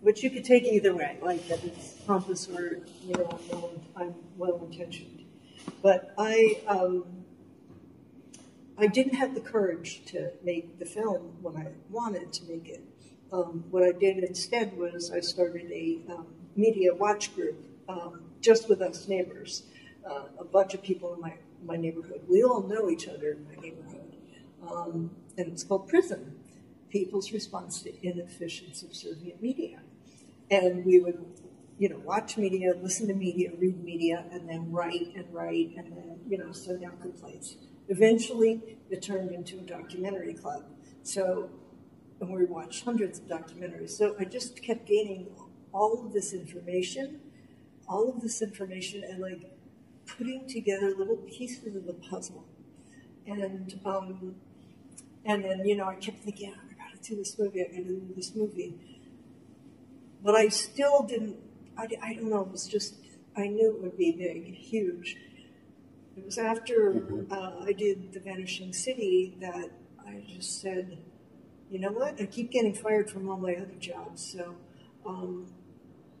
Which 0.00 0.22
you 0.22 0.30
could 0.30 0.44
take 0.44 0.64
either 0.64 0.94
way, 0.94 1.18
like 1.22 1.46
that 1.48 1.64
it's 1.64 1.94
pompous 2.06 2.48
or 2.48 2.80
you 3.04 3.14
know 3.14 3.38
I'm 3.96 4.14
well 4.36 4.60
intentioned. 4.70 5.15
But 5.82 6.14
I 6.18 6.60
um, 6.66 7.04
I 8.78 8.86
didn't 8.86 9.14
have 9.14 9.34
the 9.34 9.40
courage 9.40 10.02
to 10.06 10.30
make 10.42 10.78
the 10.78 10.84
film 10.84 11.36
when 11.40 11.56
I 11.56 11.68
wanted 11.90 12.32
to 12.34 12.44
make 12.44 12.68
it. 12.68 12.82
Um, 13.32 13.64
what 13.70 13.82
I 13.82 13.92
did 13.92 14.22
instead 14.22 14.76
was 14.76 15.10
I 15.10 15.20
started 15.20 15.70
a 15.72 15.98
um, 16.10 16.26
media 16.56 16.94
watch 16.94 17.34
group 17.34 17.56
um, 17.88 18.24
just 18.40 18.68
with 18.68 18.82
us 18.82 19.08
neighbors, 19.08 19.64
uh, 20.08 20.24
a 20.38 20.44
bunch 20.44 20.74
of 20.74 20.82
people 20.82 21.14
in 21.14 21.20
my, 21.20 21.34
my 21.64 21.76
neighborhood. 21.76 22.22
We 22.28 22.42
all 22.42 22.62
know 22.62 22.90
each 22.90 23.08
other 23.08 23.32
in 23.32 23.44
my 23.44 23.60
neighborhood. 23.60 24.16
Um, 24.70 25.10
and 25.38 25.48
it's 25.48 25.64
called 25.64 25.88
PRISM, 25.88 26.38
People's 26.90 27.32
Response 27.32 27.82
to 27.82 28.06
Inefficient 28.06 28.76
Subservient 28.76 29.40
Media. 29.40 29.80
And 30.50 30.84
we 30.84 31.00
would, 31.00 31.18
you 31.78 31.88
know, 31.88 31.98
watch 31.98 32.36
media, 32.38 32.72
listen 32.80 33.06
to 33.08 33.14
media, 33.14 33.50
read 33.58 33.82
media, 33.82 34.24
and 34.32 34.48
then 34.48 34.72
write 34.72 35.12
and 35.14 35.26
write, 35.32 35.72
and 35.76 35.92
then, 35.92 36.18
you 36.26 36.38
know, 36.38 36.52
send 36.52 36.82
out 36.84 37.00
complaints. 37.00 37.56
Eventually, 37.88 38.78
it 38.90 39.02
turned 39.02 39.30
into 39.30 39.58
a 39.58 39.62
documentary 39.62 40.34
club. 40.34 40.64
So, 41.02 41.50
and 42.20 42.32
we 42.32 42.46
watched 42.46 42.84
hundreds 42.84 43.18
of 43.18 43.26
documentaries. 43.26 43.90
So 43.90 44.16
I 44.18 44.24
just 44.24 44.62
kept 44.62 44.86
gaining 44.86 45.28
all 45.72 46.04
of 46.04 46.12
this 46.12 46.32
information, 46.32 47.20
all 47.88 48.08
of 48.08 48.22
this 48.22 48.40
information, 48.40 49.04
and 49.04 49.20
like 49.20 49.42
putting 50.06 50.48
together 50.48 50.94
little 50.96 51.16
pieces 51.16 51.76
of 51.76 51.86
the 51.86 51.94
puzzle. 51.94 52.46
And 53.26 53.78
um, 53.84 54.36
and 55.24 55.44
then 55.44 55.66
you 55.66 55.76
know 55.76 55.86
I 55.86 55.96
kept 55.96 56.22
thinking, 56.22 56.54
oh, 56.56 56.60
I 56.70 56.90
got 56.90 57.02
to 57.02 57.10
do 57.10 57.16
this 57.16 57.38
movie. 57.38 57.60
I 57.60 57.66
got 57.66 57.76
to 57.76 57.84
do 57.84 58.12
this 58.16 58.34
movie. 58.34 58.74
But 60.24 60.34
I 60.34 60.48
still 60.48 61.02
didn't. 61.02 61.36
I, 61.78 61.88
I 62.02 62.14
don't 62.14 62.30
know. 62.30 62.40
It 62.40 62.52
was 62.52 62.66
just 62.66 62.94
I 63.36 63.48
knew 63.48 63.70
it 63.70 63.82
would 63.82 63.98
be 63.98 64.12
big, 64.12 64.54
huge. 64.54 65.16
It 66.16 66.24
was 66.24 66.38
after 66.38 66.92
mm-hmm. 66.92 67.32
uh, 67.32 67.64
I 67.66 67.72
did 67.72 68.12
The 68.12 68.20
Vanishing 68.20 68.72
City 68.72 69.36
that 69.40 69.70
I 70.06 70.22
just 70.26 70.62
said, 70.62 70.96
you 71.70 71.78
know 71.78 71.92
what? 71.92 72.20
I 72.20 72.26
keep 72.26 72.50
getting 72.50 72.72
fired 72.72 73.10
from 73.10 73.28
all 73.28 73.36
my 73.36 73.54
other 73.54 73.74
jobs, 73.78 74.24
so 74.24 74.54
um, 75.04 75.46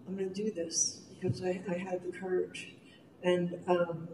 I'm 0.06 0.16
going 0.16 0.28
to 0.28 0.34
do 0.34 0.50
this 0.50 1.00
because 1.20 1.42
I, 1.42 1.62
I, 1.70 1.78
had 1.78 2.02
the 2.02 2.16
courage. 2.16 2.74
And 3.22 3.58
um, 3.66 4.08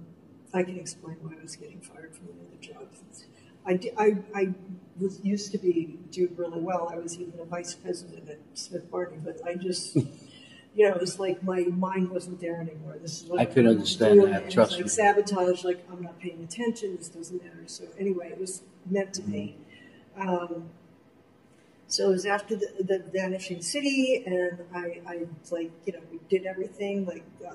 I 0.55 0.63
can 0.63 0.79
explain 0.79 1.17
why 1.23 1.33
I 1.39 1.43
was 1.43 1.57
getting 1.57 1.81
fired 1.81 2.15
from 2.15 2.27
the 2.27 2.33
other 2.47 2.61
jobs. 2.61 3.25
I, 3.67 3.81
I, 3.99 4.17
I 4.35 4.55
was 5.01 5.21
used 5.25 5.53
to 5.53 5.59
be 5.59 5.99
doing 6.11 6.37
really 6.37 6.61
well. 6.61 6.91
I 6.93 6.99
was 6.99 7.19
even 7.19 7.39
a 7.41 7.45
vice 7.45 7.75
president 7.75 8.29
at 8.29 8.39
Smith 8.55 8.91
Barney, 8.91 9.19
but 9.23 9.41
I 9.47 9.55
just 9.55 9.97
you 10.75 10.89
know, 10.89 10.95
it 10.95 11.01
was 11.01 11.19
like 11.19 11.43
my 11.43 11.61
mind 11.65 12.11
wasn't 12.11 12.41
there 12.41 12.61
anymore. 12.61 12.97
This 13.01 13.23
is 13.23 13.29
what 13.29 13.41
I 13.41 13.45
could 13.45 13.67
understand 13.67 14.21
doing. 14.21 14.33
that. 14.33 14.51
Trust 14.51 14.73
like 14.73 14.83
me. 14.83 14.89
Sabotage, 14.89 15.65
like 15.65 15.85
I'm 15.91 16.03
not 16.03 16.19
paying 16.19 16.43
attention. 16.43 16.97
This 16.97 17.09
doesn't 17.09 17.43
matter. 17.43 17.65
So 17.67 17.85
anyway, 17.99 18.31
it 18.31 18.39
was 18.39 18.63
meant 18.89 19.13
to 19.15 19.23
be. 19.23 19.57
Um, 20.17 20.71
so 21.87 22.09
it 22.09 22.13
was 22.13 22.27
after 22.27 22.57
the, 22.57 22.69
the 22.79 23.05
Vanishing 23.13 23.61
City, 23.61 24.23
and 24.25 24.61
I, 24.75 25.03
I 25.07 25.27
like 25.51 25.73
you 25.85 25.93
know 25.93 26.01
we 26.11 26.21
did 26.31 26.47
everything 26.47 27.05
like 27.05 27.25
uh, 27.47 27.53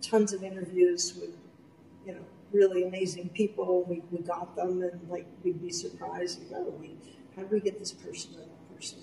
tons 0.00 0.32
of 0.32 0.42
interviews 0.42 1.14
with 1.20 1.36
you 2.06 2.14
know 2.14 2.24
really 2.50 2.84
amazing 2.84 3.28
people. 3.30 3.84
We, 3.84 4.02
we 4.10 4.24
got 4.24 4.56
them, 4.56 4.82
and 4.82 5.06
like 5.10 5.26
we'd 5.42 5.60
be 5.60 5.70
surprised. 5.70 6.40
Like, 6.50 6.62
oh, 6.62 6.74
we 6.80 6.96
how 7.36 7.42
do 7.42 7.48
we 7.50 7.60
get 7.60 7.78
this 7.78 7.92
person 7.92 8.36
or 8.36 8.40
that 8.40 8.74
person? 8.74 9.00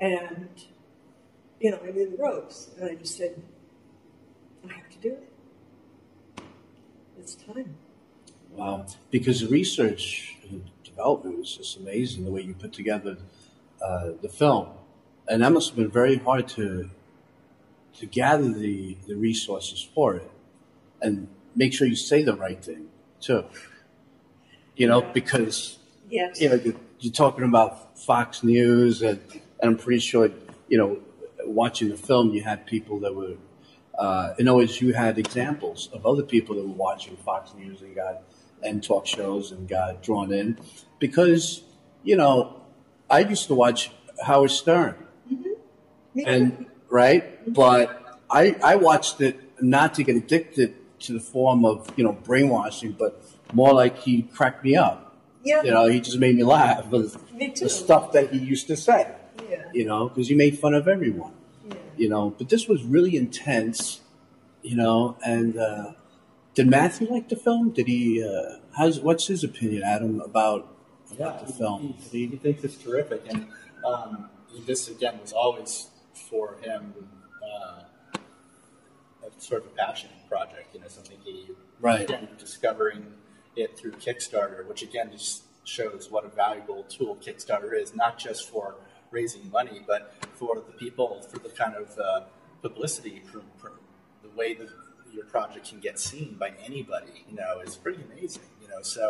And 0.00 0.48
you 1.60 1.70
know, 1.70 1.80
I 1.82 1.90
knew 1.90 2.10
the 2.10 2.16
ropes, 2.16 2.70
and 2.78 2.90
I 2.90 2.94
just 2.94 3.16
said, 3.16 3.40
I 4.68 4.72
have 4.72 4.88
to 4.90 4.98
do 4.98 5.08
it. 5.08 5.32
It's 7.18 7.34
time. 7.34 7.74
Wow, 8.52 8.86
because 9.10 9.40
the 9.40 9.48
research 9.48 10.36
and 10.48 10.70
development 10.84 11.38
was 11.38 11.56
just 11.56 11.76
amazing. 11.76 12.24
The 12.24 12.30
way 12.30 12.42
you 12.42 12.54
put 12.54 12.72
together 12.72 13.16
uh, 13.82 14.12
the 14.22 14.28
film, 14.28 14.68
and 15.28 15.42
that 15.42 15.52
must 15.52 15.70
have 15.70 15.76
been 15.76 15.90
very 15.90 16.16
hard 16.16 16.48
to 16.48 16.90
to 17.98 18.06
gather 18.06 18.48
the 18.48 18.96
the 19.06 19.14
resources 19.14 19.86
for 19.94 20.16
it, 20.16 20.30
and 21.02 21.28
make 21.54 21.72
sure 21.72 21.86
you 21.86 21.96
say 21.96 22.22
the 22.22 22.34
right 22.36 22.62
thing 22.62 22.88
too. 23.20 23.44
You 24.76 24.86
know, 24.88 25.02
because 25.02 25.78
yes. 26.08 26.40
you 26.40 26.48
know 26.48 26.60
you're 27.00 27.12
talking 27.12 27.44
about 27.44 27.98
Fox 27.98 28.42
News, 28.42 29.02
and, 29.02 29.20
and 29.60 29.72
I'm 29.72 29.76
pretty 29.76 30.00
sure 30.00 30.30
you 30.68 30.78
know 30.78 30.98
watching 31.48 31.88
the 31.88 31.96
film, 31.96 32.30
you 32.30 32.42
had 32.42 32.66
people 32.66 33.00
that 33.00 33.14
were, 33.14 33.34
uh, 33.98 34.34
in 34.38 34.48
other 34.48 34.58
words, 34.58 34.80
you 34.80 34.92
had 34.92 35.18
examples 35.18 35.88
of 35.92 36.06
other 36.06 36.22
people 36.22 36.54
that 36.56 36.62
were 36.62 36.74
watching 36.74 37.16
Fox 37.16 37.54
News 37.54 37.82
and 37.82 37.94
got 37.94 38.22
and 38.62 38.82
talk 38.82 39.06
shows 39.06 39.52
and 39.52 39.68
got 39.68 40.02
drawn 40.02 40.32
in 40.32 40.58
because 40.98 41.62
you 42.02 42.16
know 42.16 42.60
I 43.08 43.20
used 43.20 43.46
to 43.48 43.54
watch 43.54 43.90
Howard 44.24 44.50
Stern, 44.50 44.96
mm-hmm. 45.30 46.20
and 46.26 46.66
right, 46.88 47.52
but 47.52 48.20
I 48.30 48.56
I 48.62 48.76
watched 48.76 49.20
it 49.20 49.38
not 49.62 49.94
to 49.94 50.02
get 50.02 50.16
addicted 50.16 50.74
to 51.00 51.12
the 51.12 51.20
form 51.20 51.64
of 51.64 51.90
you 51.96 52.04
know 52.04 52.12
brainwashing, 52.12 52.92
but 52.92 53.22
more 53.52 53.72
like 53.72 53.98
he 53.98 54.22
cracked 54.22 54.64
me 54.64 54.76
up. 54.76 55.16
Yeah. 55.44 55.62
You 55.62 55.70
know, 55.70 55.86
he 55.86 56.00
just 56.00 56.18
made 56.18 56.34
me 56.34 56.42
laugh 56.42 56.88
with 56.88 57.32
me 57.32 57.54
the 57.54 57.68
stuff 57.68 58.12
that 58.12 58.32
he 58.32 58.38
used 58.38 58.66
to 58.66 58.76
say. 58.76 59.12
Yeah. 59.48 59.66
You 59.72 59.84
know, 59.84 60.08
because 60.08 60.28
he 60.28 60.34
made 60.34 60.58
fun 60.58 60.74
of 60.74 60.88
everyone 60.88 61.35
you 61.96 62.08
know. 62.08 62.34
But 62.36 62.48
this 62.48 62.68
was 62.68 62.82
really 62.84 63.16
intense, 63.16 64.00
you 64.62 64.76
know. 64.76 65.16
And 65.24 65.58
uh, 65.58 65.92
did 66.54 66.68
Matthew 66.68 67.08
like 67.10 67.28
the 67.28 67.36
film? 67.36 67.70
Did 67.70 67.88
he? 67.88 68.22
Uh, 68.22 68.58
how's 68.76 69.00
what's 69.00 69.26
his 69.26 69.44
opinion, 69.44 69.82
Adam, 69.84 70.20
about 70.20 70.74
about 71.12 71.40
yeah, 71.40 71.46
the 71.46 71.52
film? 71.52 71.94
He, 72.10 72.26
he, 72.26 72.36
thinks 72.36 72.64
it's 72.64 72.76
terrific, 72.76 73.22
and 73.28 73.48
um, 73.84 74.28
this 74.66 74.88
again 74.88 75.18
was 75.20 75.32
always 75.32 75.88
for 76.30 76.56
him 76.62 76.94
uh, 77.42 77.82
a 78.16 79.40
sort 79.40 79.64
of 79.64 79.72
a 79.72 79.74
passion 79.74 80.10
project. 80.28 80.74
You 80.74 80.80
know, 80.80 80.88
something 80.88 81.18
he 81.24 81.50
right 81.80 82.02
again, 82.02 82.28
discovering 82.38 83.06
it 83.56 83.78
through 83.78 83.92
Kickstarter, 83.92 84.66
which 84.66 84.82
again 84.82 85.10
just 85.12 85.42
shows 85.64 86.08
what 86.10 86.24
a 86.24 86.28
valuable 86.28 86.84
tool 86.84 87.16
Kickstarter 87.16 87.78
is, 87.80 87.94
not 87.94 88.18
just 88.18 88.48
for 88.48 88.76
raising 89.16 89.50
money, 89.50 89.80
but 89.92 90.02
for 90.34 90.52
the 90.56 90.74
people, 90.84 91.08
for 91.30 91.38
the 91.38 91.48
kind 91.62 91.74
of 91.74 91.88
uh, 91.98 92.20
publicity, 92.60 93.22
for, 93.30 93.40
for 93.60 93.72
the 94.22 94.30
way 94.40 94.52
that 94.60 94.68
your 95.14 95.24
project 95.24 95.70
can 95.70 95.80
get 95.80 95.98
seen 95.98 96.36
by 96.38 96.50
anybody, 96.68 97.16
you 97.28 97.36
know, 97.40 97.52
is 97.66 97.76
pretty 97.76 98.02
amazing. 98.08 98.48
You 98.62 98.68
know, 98.68 98.82
so 98.82 99.04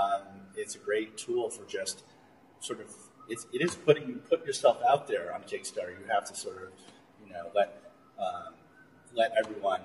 um, 0.00 0.22
it's 0.56 0.74
a 0.74 0.78
great 0.78 1.10
tool 1.24 1.50
for 1.50 1.64
just 1.78 1.96
sort 2.60 2.80
of 2.80 2.88
it's, 3.28 3.46
it 3.52 3.60
is 3.66 3.74
putting 3.74 4.04
you 4.08 4.16
put 4.32 4.40
yourself 4.46 4.78
out 4.90 5.06
there 5.12 5.26
on 5.34 5.40
Kickstarter. 5.42 5.92
You 6.00 6.06
have 6.16 6.24
to 6.30 6.34
sort 6.34 6.62
of 6.64 6.70
you 7.22 7.28
know 7.32 7.44
let 7.54 7.68
um, 8.18 8.54
let 9.14 9.30
everyone 9.42 9.82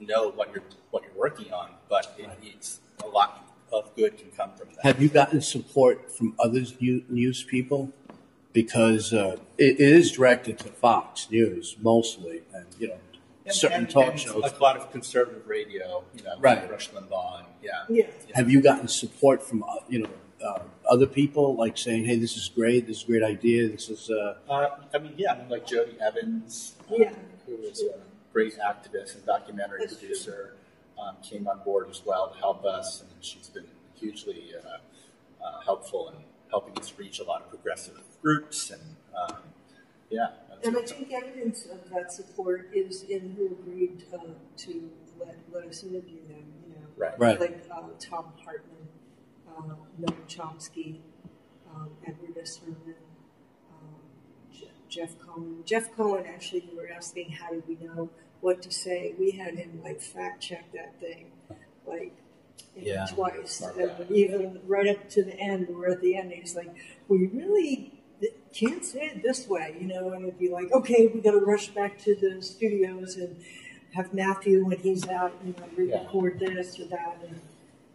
know 0.00 0.22
what 0.38 0.52
you're 0.52 0.68
what 0.90 1.02
you're 1.04 1.20
working 1.26 1.50
on, 1.52 1.70
but 1.88 2.14
it, 2.18 2.28
it's 2.42 2.80
a 3.04 3.08
lot 3.18 3.30
of 3.72 3.94
good 3.96 4.12
can 4.20 4.30
come 4.30 4.52
from 4.58 4.68
that. 4.74 4.84
Have 4.84 5.00
you 5.02 5.08
gotten 5.08 5.40
support 5.40 6.12
from 6.16 6.34
other 6.38 6.62
news 6.80 7.42
people? 7.42 7.80
Because 8.56 9.12
uh, 9.12 9.36
it, 9.58 9.78
it 9.78 9.80
is 9.80 10.12
directed 10.12 10.58
to 10.60 10.68
Fox 10.68 11.30
News 11.30 11.76
mostly, 11.82 12.40
and 12.54 12.64
you 12.78 12.88
know 12.88 12.98
and, 13.44 13.54
certain 13.54 13.80
and, 13.80 13.90
talk 13.90 14.12
and 14.12 14.18
shows. 14.18 14.50
A 14.50 14.62
lot 14.62 14.78
of 14.78 14.90
conservative 14.90 15.46
radio, 15.46 16.02
you 16.16 16.24
know, 16.24 16.36
right? 16.38 16.70
Rush 16.70 16.90
Limbaugh, 16.90 17.44
yeah. 17.62 17.84
yeah. 17.90 18.06
Have 18.34 18.50
you 18.50 18.62
gotten 18.62 18.88
support 18.88 19.42
from 19.42 19.62
uh, 19.62 19.74
you 19.90 19.98
know 19.98 20.08
uh, 20.42 20.60
other 20.88 21.06
people, 21.06 21.54
like 21.54 21.76
saying, 21.76 22.06
"Hey, 22.06 22.16
this 22.16 22.34
is 22.34 22.48
great. 22.48 22.86
This 22.86 22.98
is 22.98 23.02
a 23.02 23.06
great 23.06 23.22
idea. 23.22 23.68
This 23.68 23.90
is." 23.90 24.08
Uh... 24.08 24.36
uh 24.48 24.78
I 24.94 24.98
mean, 25.00 25.12
yeah, 25.18 25.34
I 25.34 25.38
mean, 25.38 25.50
like 25.50 25.66
Jodie 25.66 25.98
Evans, 25.98 26.76
uh, 26.90 26.94
yeah. 26.96 27.12
who 27.44 27.56
is 27.58 27.82
a 27.82 27.98
great 28.32 28.54
activist 28.58 29.16
and 29.16 29.26
documentary 29.26 29.80
That's 29.80 29.96
producer, 29.96 30.54
um, 30.98 31.16
came 31.22 31.46
on 31.46 31.60
board 31.62 31.88
as 31.90 32.00
well 32.06 32.30
to 32.30 32.38
help 32.38 32.64
us, 32.64 33.02
and 33.02 33.10
she's 33.22 33.50
been 33.50 33.66
hugely 34.00 34.44
uh, 34.58 35.60
helpful 35.60 36.08
in 36.08 36.14
helping 36.50 36.78
us 36.78 36.92
reach 36.98 37.18
a 37.20 37.24
lot 37.24 37.42
of 37.42 37.50
progressive 37.50 38.00
groups 38.22 38.70
and 38.70 38.82
um, 39.16 39.36
Yeah. 40.10 40.28
And 40.64 40.76
I 40.76 40.82
think 40.82 41.12
evidence 41.12 41.66
of 41.66 41.90
that 41.90 42.12
support 42.12 42.70
is 42.74 43.02
in 43.04 43.34
who 43.36 43.46
agreed 43.46 44.04
uh, 44.12 44.18
to 44.58 44.90
let, 45.18 45.36
let 45.52 45.64
us 45.66 45.82
interview 45.84 46.26
them, 46.28 46.44
you 46.66 46.74
know. 46.74 46.86
Right. 46.96 47.18
Right. 47.18 47.40
Like 47.40 47.64
uh, 47.70 47.82
Thom 48.00 48.32
Hartmann, 48.44 48.88
uh, 49.48 49.74
Noam 50.00 50.16
Chomsky, 50.28 50.98
um, 51.74 51.90
Edward 52.06 52.36
S. 52.40 52.58
Herman, 52.58 52.94
um, 53.70 54.00
Je- 54.52 54.70
Jeff 54.88 55.18
Cohen. 55.18 55.62
Jeff 55.64 55.94
Cohen, 55.96 56.24
actually, 56.26 56.68
you 56.70 56.76
were 56.76 56.88
asking 56.90 57.30
how 57.30 57.50
did 57.50 57.64
we 57.68 57.76
know 57.86 58.08
what 58.40 58.62
to 58.62 58.70
say. 58.70 59.14
We 59.18 59.32
had 59.32 59.54
him 59.56 59.80
like 59.84 60.00
fact 60.00 60.42
check 60.42 60.72
that 60.72 60.98
thing, 61.00 61.30
like 61.86 62.00
you 62.00 62.08
know, 62.08 62.25
Yeah. 62.74 63.06
twice. 63.06 63.62
And 63.62 64.10
even 64.10 64.60
right 64.66 64.86
up 64.88 65.08
to 65.10 65.22
the 65.22 65.34
end, 65.38 65.68
or 65.70 65.88
at 65.88 66.00
the 66.00 66.16
end, 66.16 66.32
he's 66.32 66.54
like, 66.54 66.70
we 67.08 67.26
really 67.28 67.92
can't 68.52 68.84
say 68.84 69.06
it 69.06 69.22
this 69.22 69.48
way, 69.48 69.76
you 69.80 69.86
know, 69.86 70.10
and 70.12 70.24
it'd 70.26 70.38
be 70.38 70.50
like, 70.50 70.70
okay, 70.72 71.06
we 71.12 71.20
got 71.20 71.32
to 71.32 71.40
rush 71.40 71.68
back 71.68 71.98
to 72.00 72.14
the 72.14 72.40
studios 72.42 73.16
and 73.16 73.36
have 73.92 74.12
Matthew 74.12 74.64
when 74.66 74.78
he's 74.78 75.06
out, 75.08 75.32
you 75.44 75.54
know, 75.58 75.64
re-record 75.76 76.38
this 76.38 76.78
or 76.80 76.84
that. 76.86 77.18
And, 77.26 77.40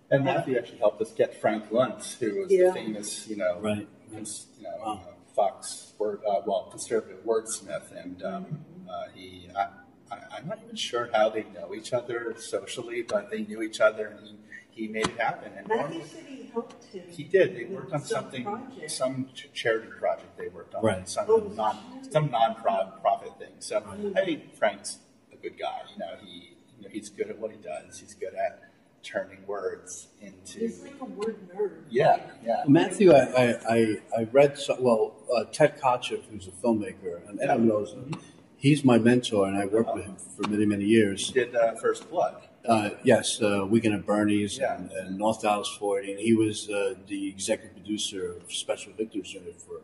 And 0.09 0.25
Matthew 0.25 0.57
actually 0.57 0.79
helped 0.79 1.01
us 1.01 1.11
get 1.11 1.39
Frank 1.39 1.69
Luntz, 1.69 2.17
who 2.17 2.41
was 2.41 2.51
Yeah. 2.51 2.67
the 2.69 2.73
famous, 2.73 3.27
you 3.27 3.35
know, 3.37 3.59
Right. 3.59 3.87
cons- 4.11 4.47
you 4.57 4.63
know, 4.63 4.77
Wow. 4.79 5.01
uh, 5.07 5.11
Fox 5.35 5.93
word, 5.97 6.21
uh, 6.27 6.41
well, 6.45 6.67
conservative 6.71 7.23
wordsmith, 7.25 7.91
and 8.03 8.21
um, 8.23 8.65
uh, 8.89 9.05
he, 9.15 9.47
I, 9.55 9.69
I, 10.11 10.17
I'm 10.37 10.47
not 10.47 10.59
even 10.63 10.75
sure 10.75 11.09
how 11.13 11.29
they 11.29 11.43
know 11.53 11.73
each 11.73 11.93
other 11.93 12.35
socially, 12.37 13.01
but 13.03 13.29
they 13.31 13.43
knew 13.43 13.61
each 13.61 13.79
other, 13.79 14.07
and 14.07 14.27
he, 14.27 14.35
he 14.71 14.87
made 14.87 15.07
it 15.07 15.19
happen. 15.19 15.51
And 15.57 15.67
Matthew 15.67 15.99
Norm- 15.99 16.07
said 16.09 16.23
he 16.25 16.43
helped 16.53 16.83
him. 16.85 17.03
he 17.09 17.23
did. 17.23 17.55
They 17.55 17.65
worked 17.65 17.93
on 17.93 17.99
some 17.99 18.07
something, 18.23 18.43
project. 18.43 18.91
some 18.91 19.29
ch- 19.33 19.49
charity 19.53 19.87
project 19.99 20.37
they 20.37 20.47
worked 20.47 20.73
on, 20.75 20.83
Right. 20.83 21.07
some 21.07 21.25
Oh. 21.29 21.51
non, 21.55 21.77
some 22.09 22.31
non-profit 22.31 23.37
thing. 23.39 23.53
So 23.59 23.83
I 24.15 24.25
think 24.25 24.53
Frank's 24.55 24.99
a 25.31 25.35
good 25.37 25.57
guy. 25.57 25.81
You 25.93 25.99
know, 25.99 26.15
he, 26.23 26.55
you 26.77 26.83
know, 26.83 26.89
he's 26.89 27.09
good 27.09 27.29
at 27.29 27.37
what 27.39 27.51
he 27.51 27.57
does. 27.57 27.99
He's 27.99 28.13
good 28.13 28.33
at 28.33 28.61
turning 29.03 29.45
words 29.47 30.09
into. 30.21 30.59
He's 30.59 30.81
like 30.83 30.93
a 31.01 31.05
word 31.05 31.35
nerd. 31.55 31.83
Yeah, 31.89 32.19
yeah. 32.45 32.63
Matthew, 32.67 33.11
I, 33.13 33.19
I, 33.19 33.59
I, 33.67 33.97
I 34.19 34.23
read, 34.31 34.57
so, 34.59 34.77
well, 34.79 35.15
uh, 35.35 35.45
Ted 35.51 35.79
Kotcheff, 35.81 36.23
who's 36.31 36.47
a 36.47 36.51
filmmaker, 36.51 37.27
and 37.27 37.41
Adam 37.41 37.67
knows 37.67 37.93
him. 37.93 38.11
He's 38.57 38.83
my 38.85 38.99
mentor, 38.99 39.47
and 39.47 39.57
I 39.57 39.65
worked 39.65 39.95
with 39.95 40.05
him 40.05 40.17
for 40.17 40.47
many, 40.47 40.65
many 40.67 40.85
years. 40.85 41.27
He 41.27 41.33
Did 41.33 41.55
uh, 41.55 41.73
First 41.75 42.11
Blood. 42.11 42.43
Uh, 42.67 42.91
yes, 43.03 43.41
uh, 43.41 43.65
Weekend 43.67 43.95
at 43.95 44.05
Bernie's 44.05 44.57
Yeah. 44.59 44.75
and, 44.77 44.91
and 44.91 45.17
North 45.17 45.41
Dallas 45.41 45.67
40. 45.79 46.11
And 46.11 46.19
he 46.19 46.33
was 46.33 46.69
uh, 46.69 46.93
the 47.07 47.27
executive 47.27 47.75
producer 47.75 48.33
of 48.37 48.51
Special 48.53 48.93
Victims 48.93 49.33
Unit 49.33 49.59
for 49.59 49.81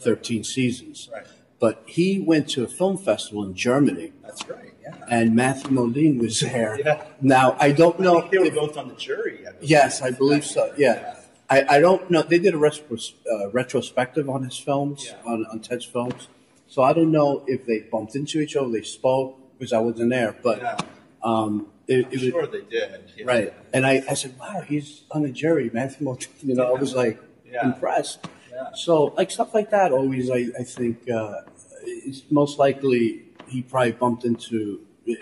13 0.00 0.42
seasons. 0.44 1.08
Right. 1.12 1.26
But 1.58 1.82
he 1.86 2.18
went 2.20 2.48
to 2.50 2.64
a 2.64 2.66
film 2.66 2.98
festival 2.98 3.44
in 3.44 3.54
Germany, 3.54 4.12
That's 4.22 4.46
right. 4.48 4.74
Yeah. 4.82 4.94
and 5.08 5.34
Matthew 5.34 5.70
Modine 5.70 6.18
was 6.20 6.40
there. 6.40 6.78
Yeah. 6.84 7.02
Now, 7.22 7.56
I 7.58 7.70
don't 7.72 7.98
I 8.00 8.02
know. 8.04 8.20
think 8.20 8.32
they 8.32 8.38
were 8.38 8.44
if- 8.46 8.54
both 8.54 8.76
on 8.76 8.88
the 8.88 8.94
jury. 8.94 9.46
I. 9.46 9.52
Yes, 9.60 10.02
I 10.02 10.10
believe 10.10 10.44
so. 10.44 10.74
Yeah, 10.76 11.14
I, 11.48 11.76
I 11.76 11.80
don't 11.80 12.10
know. 12.10 12.22
They 12.22 12.38
did 12.40 12.54
a 12.54 12.58
retros, 12.58 13.12
uh, 13.32 13.48
retrospective 13.50 14.28
on 14.28 14.42
his 14.44 14.58
films, 14.58 15.06
Yeah. 15.06 15.32
on, 15.32 15.46
on 15.46 15.60
Ted's 15.60 15.84
films. 15.86 16.28
So 16.66 16.82
I 16.82 16.92
don't 16.92 17.10
know 17.12 17.44
if 17.46 17.64
they 17.64 17.80
bumped 17.80 18.16
into 18.16 18.40
each 18.40 18.54
other, 18.56 18.68
they 18.68 18.82
spoke 18.82 19.38
because 19.58 19.72
I 19.72 19.78
wasn't 19.78 20.10
there. 20.10 20.36
But 20.42 20.60
Yeah. 20.60 20.76
um, 21.22 21.68
it, 21.88 22.06
I'm 22.06 22.12
it 22.12 22.20
was 22.20 22.20
sure 22.22 22.46
they 22.46 22.62
did. 22.62 23.10
yeah. 23.16 23.24
right. 23.26 23.54
And 23.72 23.86
I, 23.86 24.02
I 24.08 24.14
said, 24.14 24.38
"Wow, 24.38 24.60
he's 24.66 25.02
on 25.10 25.22
the 25.22 25.30
jury, 25.30 25.70
Matthew 25.72 26.06
Modine." 26.06 26.28
You 26.42 26.54
know, 26.54 26.74
I 26.74 26.78
was 26.80 26.94
like 26.94 27.20
Yeah. 27.50 27.64
impressed. 27.66 28.26
Yeah. 28.52 28.70
So 28.74 29.14
like 29.18 29.30
stuff 29.30 29.54
like 29.54 29.70
that, 29.70 29.92
always 29.92 30.30
I, 30.30 30.46
I 30.58 30.64
think 30.64 31.08
uh, 31.10 31.42
it's 31.84 32.22
most 32.30 32.58
likely 32.58 33.22
he 33.48 33.62
probably 33.62 33.92
bumped 33.92 34.24
into 34.24 34.80
uh, 35.08 35.14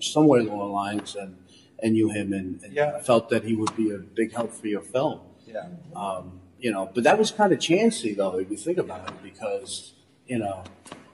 somewhere 0.00 0.40
along 0.40 0.58
the 0.58 0.64
lines 0.64 1.14
and 1.14 1.36
and 1.80 1.92
knew 1.92 2.08
him 2.10 2.32
and, 2.32 2.60
and 2.64 2.72
Yeah. 2.72 2.98
felt 3.00 3.28
that 3.30 3.44
he 3.44 3.54
would 3.54 3.74
be 3.76 3.90
a 3.92 3.98
big 3.98 4.32
help 4.32 4.52
for 4.52 4.66
your 4.66 4.80
film. 4.82 5.20
Yeah. 5.46 5.66
Um, 5.94 6.40
you 6.58 6.72
know, 6.72 6.90
but 6.92 7.04
that 7.04 7.16
was 7.18 7.30
kind 7.30 7.52
of 7.52 7.60
chancy 7.60 8.14
though, 8.14 8.36
if 8.38 8.50
you 8.50 8.56
think 8.56 8.78
about 8.78 9.08
it, 9.08 9.22
because 9.22 9.92
you 10.26 10.38
know 10.38 10.64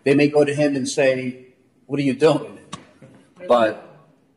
they 0.04 0.14
may 0.14 0.28
go 0.28 0.42
to 0.44 0.54
him 0.54 0.74
and 0.76 0.88
say, 0.88 1.48
"What 1.86 1.98
are 2.00 2.02
you 2.10 2.14
doing?" 2.14 2.58
But 3.46 3.72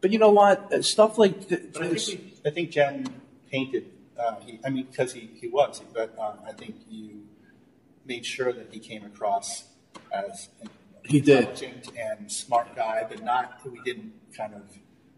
but 0.08 0.14
you 0.14 0.20
know 0.20 0.32
what? 0.32 0.72
Uh, 0.72 0.82
Stuff 0.82 1.18
like 1.18 1.50
th- 1.50 1.64
I 1.82 1.90
think, 1.90 2.08
we, 2.08 2.34
I 2.46 2.50
think 2.54 2.72
Jen 2.72 3.06
painted. 3.52 3.92
Uh, 4.18 4.36
he, 4.40 4.58
I 4.66 4.70
mean, 4.70 4.86
because 4.90 5.12
he, 5.12 5.30
he 5.42 5.48
was, 5.50 5.82
but 5.94 6.18
um, 6.18 6.38
I 6.48 6.54
think 6.54 6.76
you 6.90 7.24
made 8.06 8.26
sure 8.26 8.54
that 8.54 8.68
he 8.72 8.80
came 8.80 9.04
across 9.04 9.66
as 10.14 10.48
an 10.62 10.70
He 11.04 11.20
did. 11.20 11.62
and 12.00 12.32
smart 12.32 12.74
guy, 12.74 13.06
but 13.10 13.22
not 13.22 13.60
we 13.70 13.82
didn't 13.84 14.14
kind 14.36 14.54
of 14.54 14.62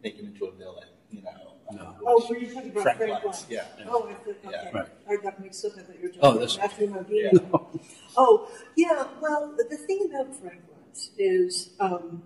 make 0.03 0.15
him 0.17 0.25
into 0.25 0.45
a 0.45 0.51
villain. 0.53 0.87
You 1.11 1.21
know. 1.21 1.53
No. 1.71 1.95
Oh, 2.03 2.25
were 2.27 2.35
you 2.39 2.51
talking 2.51 2.71
about 2.71 2.81
Frank 2.81 2.97
Frank, 2.97 3.13
Luntz, 3.13 3.25
Luntz? 3.45 3.45
yeah. 3.51 3.65
Oh, 3.87 4.09
I 4.09 4.13
thought, 4.15 4.35
Yeah. 4.51 4.69
Right. 4.73 4.87
I 5.07 5.15
got 5.17 5.39
mixed 5.39 5.63
up. 5.65 5.73
I 5.77 5.81
thought 5.81 5.95
you 6.01 6.07
were 6.09 6.13
Oh, 6.15 6.21
talking 6.33 6.41
this- 6.41 6.55
about 6.55 6.69
Matthew 6.71 6.87
Modine. 6.87 7.33
Yeah. 7.33 7.69
Oh, 8.17 8.49
yeah. 8.75 9.07
Well, 9.21 9.55
the 9.55 9.77
thing 9.77 10.09
about 10.11 10.35
Frank 10.35 10.63
Luntz 10.71 11.09
is, 11.19 11.69
um, 11.79 12.23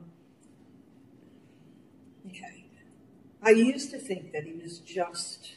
okay, 2.30 2.66
I 3.46 3.50
used 3.50 3.92
to 3.92 3.98
think 3.98 4.32
that 4.32 4.46
he 4.46 4.54
was 4.54 4.80
just, 4.80 5.54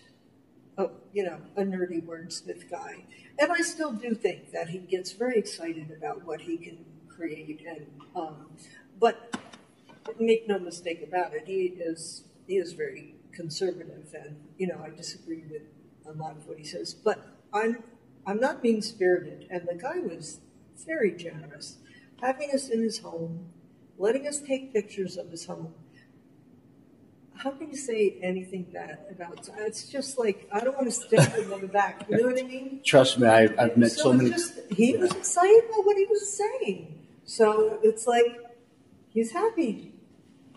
a, 0.76 0.88
you 1.12 1.24
know, 1.24 1.38
a 1.56 1.62
nerdy 1.62 2.02
wordsmith 2.02 2.68
guy, 2.68 3.04
and 3.38 3.52
I 3.52 3.58
still 3.58 3.92
do 3.92 4.14
think 4.14 4.50
that 4.52 4.70
he 4.70 4.78
gets 4.78 5.12
very 5.12 5.38
excited 5.38 5.92
about 5.96 6.24
what 6.24 6.40
he 6.40 6.56
can 6.56 6.84
create, 7.08 7.64
and 7.66 7.86
um, 8.16 8.50
but 8.98 9.38
make 10.18 10.48
no 10.48 10.58
mistake 10.58 11.04
about 11.06 11.32
it, 11.34 11.44
he 11.46 11.74
is 11.78 12.24
he 12.48 12.56
is 12.56 12.72
very 12.72 13.14
conservative, 13.32 14.14
and 14.14 14.36
you 14.58 14.66
know, 14.66 14.80
I 14.84 14.90
disagree 14.90 15.44
with 15.48 15.62
a 16.08 16.12
lot 16.12 16.36
of 16.36 16.46
what 16.48 16.58
he 16.58 16.64
says, 16.64 16.92
but 16.92 17.24
I'm 17.52 17.84
I'm 18.26 18.40
not 18.40 18.64
mean 18.64 18.82
spirited, 18.82 19.46
and 19.48 19.66
the 19.68 19.76
guy 19.76 19.98
was 19.98 20.40
very 20.84 21.12
generous, 21.12 21.76
having 22.20 22.50
us 22.52 22.68
in 22.68 22.82
his 22.82 22.98
home, 22.98 23.46
letting 23.96 24.26
us 24.26 24.40
take 24.40 24.72
pictures 24.72 25.16
of 25.16 25.30
his 25.30 25.46
home. 25.46 25.72
How 27.38 27.50
can 27.50 27.70
you 27.70 27.76
say 27.76 28.18
anything 28.22 28.64
bad 28.72 28.98
about? 29.10 29.48
It's 29.58 29.88
just 29.88 30.18
like 30.18 30.48
I 30.52 30.60
don't 30.60 30.76
want 30.76 30.86
to 30.86 30.92
stab 30.92 31.32
him 31.32 31.52
on 31.52 31.60
the 31.60 31.68
back. 31.68 32.06
You 32.08 32.18
know 32.18 32.28
what 32.28 32.38
I 32.38 32.42
mean? 32.42 32.80
Trust 32.84 33.18
me, 33.18 33.28
I, 33.28 33.48
I've 33.58 33.76
met 33.76 33.92
so 33.92 34.04
so 34.04 34.12
many. 34.14 34.30
Just, 34.30 34.58
he 34.70 34.96
was 34.96 35.12
excited 35.12 35.64
about 35.68 35.84
what 35.84 35.96
he 35.96 36.06
was 36.06 36.32
saying, 36.32 37.06
so 37.24 37.78
it's 37.82 38.06
like 38.06 38.38
he's 39.08 39.32
happy. 39.32 39.92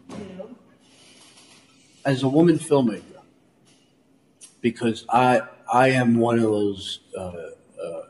You 0.09 0.25
know. 0.37 0.55
as 2.05 2.23
a 2.23 2.29
woman 2.29 2.57
filmmaker, 2.57 3.21
because 4.61 5.05
I 5.09 5.41
I 5.71 5.89
am 5.89 6.17
one 6.17 6.37
of 6.37 6.43
those 6.43 7.01
uh, 7.15 7.21
uh, 7.21 8.01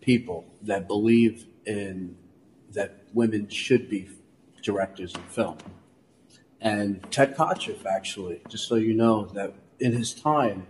people 0.00 0.44
that 0.62 0.86
believe 0.88 1.46
in 1.64 2.16
that 2.72 3.04
women 3.14 3.48
should 3.48 3.88
be 3.88 4.08
directors 4.62 5.14
in 5.14 5.22
film. 5.22 5.56
And 6.60 7.06
Ted 7.12 7.36
Kotcheff, 7.36 7.86
actually, 7.86 8.42
just 8.48 8.66
so 8.68 8.74
you 8.74 8.94
know, 8.94 9.26
that 9.26 9.54
in 9.78 9.92
his 9.92 10.12
time 10.12 10.66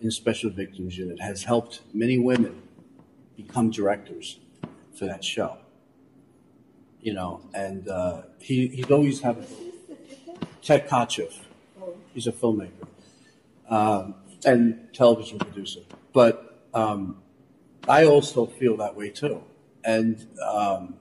in 0.00 0.10
Special 0.10 0.50
Victims 0.50 0.96
Unit 0.96 1.20
has 1.20 1.44
helped 1.44 1.82
many 1.92 2.18
women 2.18 2.62
become 3.36 3.70
directors 3.70 4.38
for 4.98 5.06
that 5.06 5.22
show. 5.22 5.58
You 7.00 7.14
know, 7.14 7.42
and 7.52 7.88
uh, 7.88 8.22
he, 8.38 8.68
he's 8.68 8.90
always 8.90 9.20
had 9.20 9.44
Ted 10.62 10.88
Kotcheff. 10.88 11.40
He's 12.14 12.26
a 12.26 12.32
filmmaker 12.32 12.86
um, 13.68 14.14
and 14.44 14.88
television 14.92 15.38
producer. 15.38 15.80
But 16.12 16.68
um, 16.74 17.22
I 17.88 18.04
also 18.04 18.46
feel 18.46 18.76
that 18.76 18.94
way 18.94 19.10
too. 19.10 19.42
And 19.84 20.26
um, 20.46 20.94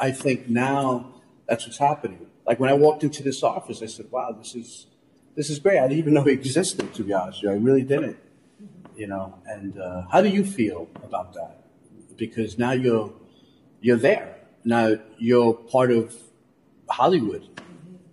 I 0.00 0.10
think 0.10 0.48
now 0.48 1.14
that's 1.46 1.66
what's 1.66 1.78
happening. 1.78 2.26
Like 2.48 2.58
when 2.58 2.70
I 2.70 2.72
walked 2.72 3.04
into 3.04 3.22
this 3.22 3.42
office, 3.42 3.82
I 3.82 3.86
said, 3.86 4.06
"Wow, 4.10 4.32
this 4.32 4.54
is 4.54 4.86
this 5.36 5.50
is 5.50 5.58
great." 5.58 5.78
I 5.78 5.86
didn't 5.86 5.98
even 5.98 6.14
know 6.14 6.24
he 6.24 6.32
existed. 6.32 6.94
To 6.94 7.04
be 7.04 7.12
honest, 7.12 7.42
with 7.42 7.50
you, 7.50 7.56
I 7.56 7.60
really 7.60 7.82
didn't. 7.82 8.16
You 8.96 9.06
know. 9.06 9.34
And 9.44 9.78
uh, 9.78 10.06
how 10.10 10.22
do 10.22 10.30
you 10.30 10.44
feel 10.44 10.88
about 11.04 11.34
that? 11.34 11.52
Because 12.16 12.56
now 12.56 12.72
you're 12.72 13.12
you're 13.82 13.98
there. 13.98 14.36
Now 14.64 14.96
you're 15.18 15.52
part 15.52 15.90
of 15.92 16.16
Hollywood, 16.88 17.44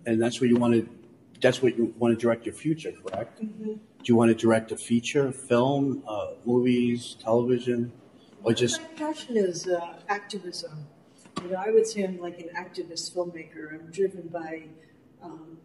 and 0.04 0.20
that's 0.20 0.38
where 0.38 0.50
you 0.50 0.56
want 0.56 0.74
to. 0.74 0.86
That's 1.40 1.62
what 1.62 1.78
you 1.78 1.94
want 1.98 2.12
to 2.14 2.20
direct 2.20 2.44
your 2.44 2.54
future, 2.54 2.92
correct? 2.92 3.40
Do 3.40 3.80
you 4.04 4.16
want 4.16 4.28
to 4.28 4.34
direct 4.34 4.70
a 4.70 4.76
feature, 4.76 5.32
film, 5.32 6.02
uh, 6.06 6.32
movies, 6.44 7.16
television, 7.22 7.90
or 8.42 8.52
just 8.52 8.82
My 8.82 8.88
passion 8.88 9.38
is 9.38 9.66
uh, 9.66 9.94
activism. 10.08 10.86
You 11.42 11.50
know, 11.50 11.62
I 11.64 11.70
would 11.70 11.86
say 11.86 12.02
I'm 12.02 12.18
like 12.18 12.38
an 12.40 12.48
activist 12.56 13.14
filmmaker. 13.14 13.72
I'm 13.74 13.90
driven 13.90 14.28
by 14.28 14.64
um, 15.22 15.58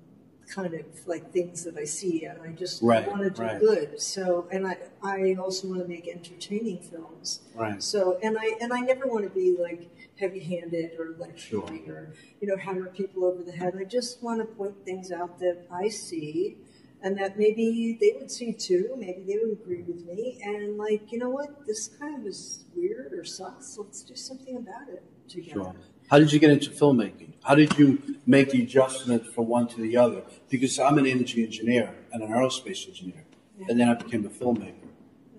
kind 0.53 0.73
of 0.73 0.85
like 1.07 1.31
things 1.31 1.63
that 1.63 1.77
I 1.77 1.85
see, 1.85 2.25
and 2.25 2.41
I 2.41 2.51
just 2.51 2.81
Right, 2.81 3.07
want 3.07 3.21
to 3.23 3.29
do 3.29 3.41
right. 3.41 3.59
good. 3.59 4.01
So, 4.01 4.47
and 4.51 4.67
I 4.67 4.77
I 5.01 5.35
also 5.39 5.67
want 5.69 5.81
to 5.81 5.87
make 5.87 6.07
entertaining 6.07 6.79
films. 6.79 7.41
Right. 7.55 7.81
So, 7.81 8.19
and 8.21 8.37
I 8.37 8.57
and 8.61 8.73
I 8.73 8.81
never 8.81 9.07
want 9.07 9.23
to 9.23 9.29
be 9.29 9.55
like 9.59 9.89
heavy-handed 10.19 10.99
or 10.99 11.15
lecturing 11.17 11.85
Sure. 11.85 11.95
or 11.95 12.13
you 12.41 12.47
know 12.47 12.57
hammer 12.57 12.87
people 12.89 13.23
over 13.25 13.41
the 13.41 13.53
head. 13.53 13.75
I 13.79 13.85
just 13.85 14.21
want 14.21 14.39
to 14.41 14.45
point 14.45 14.75
things 14.85 15.11
out 15.11 15.39
that 15.39 15.65
I 15.71 15.87
see, 15.87 16.57
and 17.03 17.17
that 17.17 17.37
maybe 17.37 17.97
they 17.99 18.15
would 18.19 18.29
see 18.31 18.53
too. 18.53 18.95
Maybe 18.97 19.23
they 19.27 19.37
would 19.41 19.53
agree 19.59 19.81
with 19.83 20.05
me. 20.05 20.39
And 20.43 20.77
like, 20.77 21.11
you 21.11 21.19
know 21.19 21.29
what, 21.29 21.65
this 21.65 21.87
kind 21.99 22.19
of 22.21 22.27
is 22.27 22.63
weird 22.75 23.13
or 23.13 23.23
sucks. 23.23 23.77
Let's 23.77 24.03
do 24.03 24.15
something 24.15 24.55
about 24.57 24.87
it 24.89 25.03
together. 25.27 25.51
Sure. 25.51 25.75
How 26.09 26.19
did 26.19 26.31
you 26.33 26.39
get 26.39 26.51
into 26.51 26.69
filmmaking? 26.69 27.33
How 27.43 27.55
did 27.55 27.77
you 27.77 28.01
make 28.27 28.51
the 28.51 28.61
adjustment 28.63 29.25
from 29.33 29.47
one 29.47 29.67
to 29.69 29.81
the 29.81 29.97
other? 29.97 30.21
Because 30.49 30.77
I'm 30.77 30.97
an 30.97 31.07
energy 31.07 31.43
engineer 31.43 31.95
and 32.11 32.21
an 32.21 32.29
aerospace 32.29 32.87
engineer, 32.87 33.23
and 33.67 33.79
then 33.79 33.89
I 33.89 33.95
became 33.95 34.25
a 34.25 34.29
filmmaker. 34.29 34.75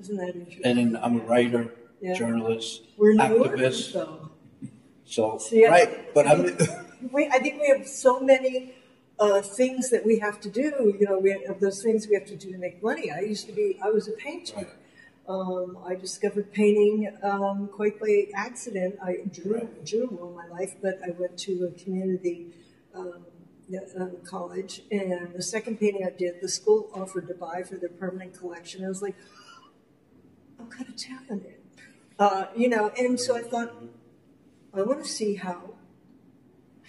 Isn't 0.01 0.17
that 0.17 0.35
interesting? 0.35 0.63
And 0.65 0.79
then 0.79 1.01
I'm 1.03 1.21
a 1.21 1.25
writer, 1.25 1.73
Yeah. 2.01 2.15
journalist, 2.15 2.83
We're 2.97 3.15
activist. 3.15 3.93
though. 3.93 4.31
So, 5.05 5.39
See, 5.39 5.65
I- 5.67 5.71
right, 5.71 6.15
but 6.15 6.27
I'm. 6.27 6.41
We, 7.13 7.27
I 7.29 7.39
think 7.39 7.61
we 7.61 7.69
have 7.69 7.87
so 7.87 8.21
many 8.21 8.75
uh, 9.19 9.43
things 9.43 9.91
that 9.91 10.05
we 10.05 10.19
have 10.19 10.41
to 10.41 10.51
do. 10.51 10.97
You 10.99 11.07
know, 11.09 11.19
we 11.19 11.31
have 11.47 11.61
those 11.61 11.83
things 11.83 12.09
we 12.09 12.15
have 12.15 12.27
to 12.27 12.37
do 12.37 12.53
to 12.53 12.59
make 12.59 12.83
money. 12.83 13.11
I 13.11 13.21
used 13.21 13.47
to 13.47 13.53
be, 13.53 13.79
I 13.83 13.91
was 13.91 14.09
a 14.09 14.13
painter. 14.13 14.69
Um, 15.29 15.79
I 15.87 15.95
discovered 15.95 16.53
painting 16.53 17.17
um, 17.23 17.69
quite 17.69 18.01
by 18.01 18.27
accident. 18.35 18.97
I 19.03 19.19
drew, 19.33 19.69
drew 19.85 20.19
all 20.21 20.33
my 20.33 20.49
life, 20.49 20.75
but 20.83 20.99
I 21.05 21.11
went 21.17 21.39
to 21.41 21.65
a 21.73 21.79
community 21.81 22.49
um, 22.95 23.25
uh, 23.99 24.07
college, 24.25 24.83
and 24.91 25.33
the 25.35 25.43
second 25.43 25.79
painting 25.79 26.05
I 26.07 26.11
did, 26.11 26.41
the 26.43 26.49
school 26.49 26.91
offered 26.95 27.29
to 27.29 27.35
buy 27.35 27.63
for 27.63 27.77
their 27.77 27.89
permanent 27.89 28.39
collection. 28.39 28.85
I 28.85 28.89
was 28.89 29.01
like, 29.01 29.17
I'm 30.59 30.67
kind 30.67 30.89
of 30.89 30.97
talented, 30.97 31.61
uh, 32.19 32.47
you 32.55 32.69
know. 32.69 32.93
And 32.99 33.19
so 33.19 33.37
I 33.37 33.43
thought, 33.43 33.73
I 34.75 34.83
want 34.83 35.03
to 35.05 35.09
see 35.09 35.37
how 35.37 35.75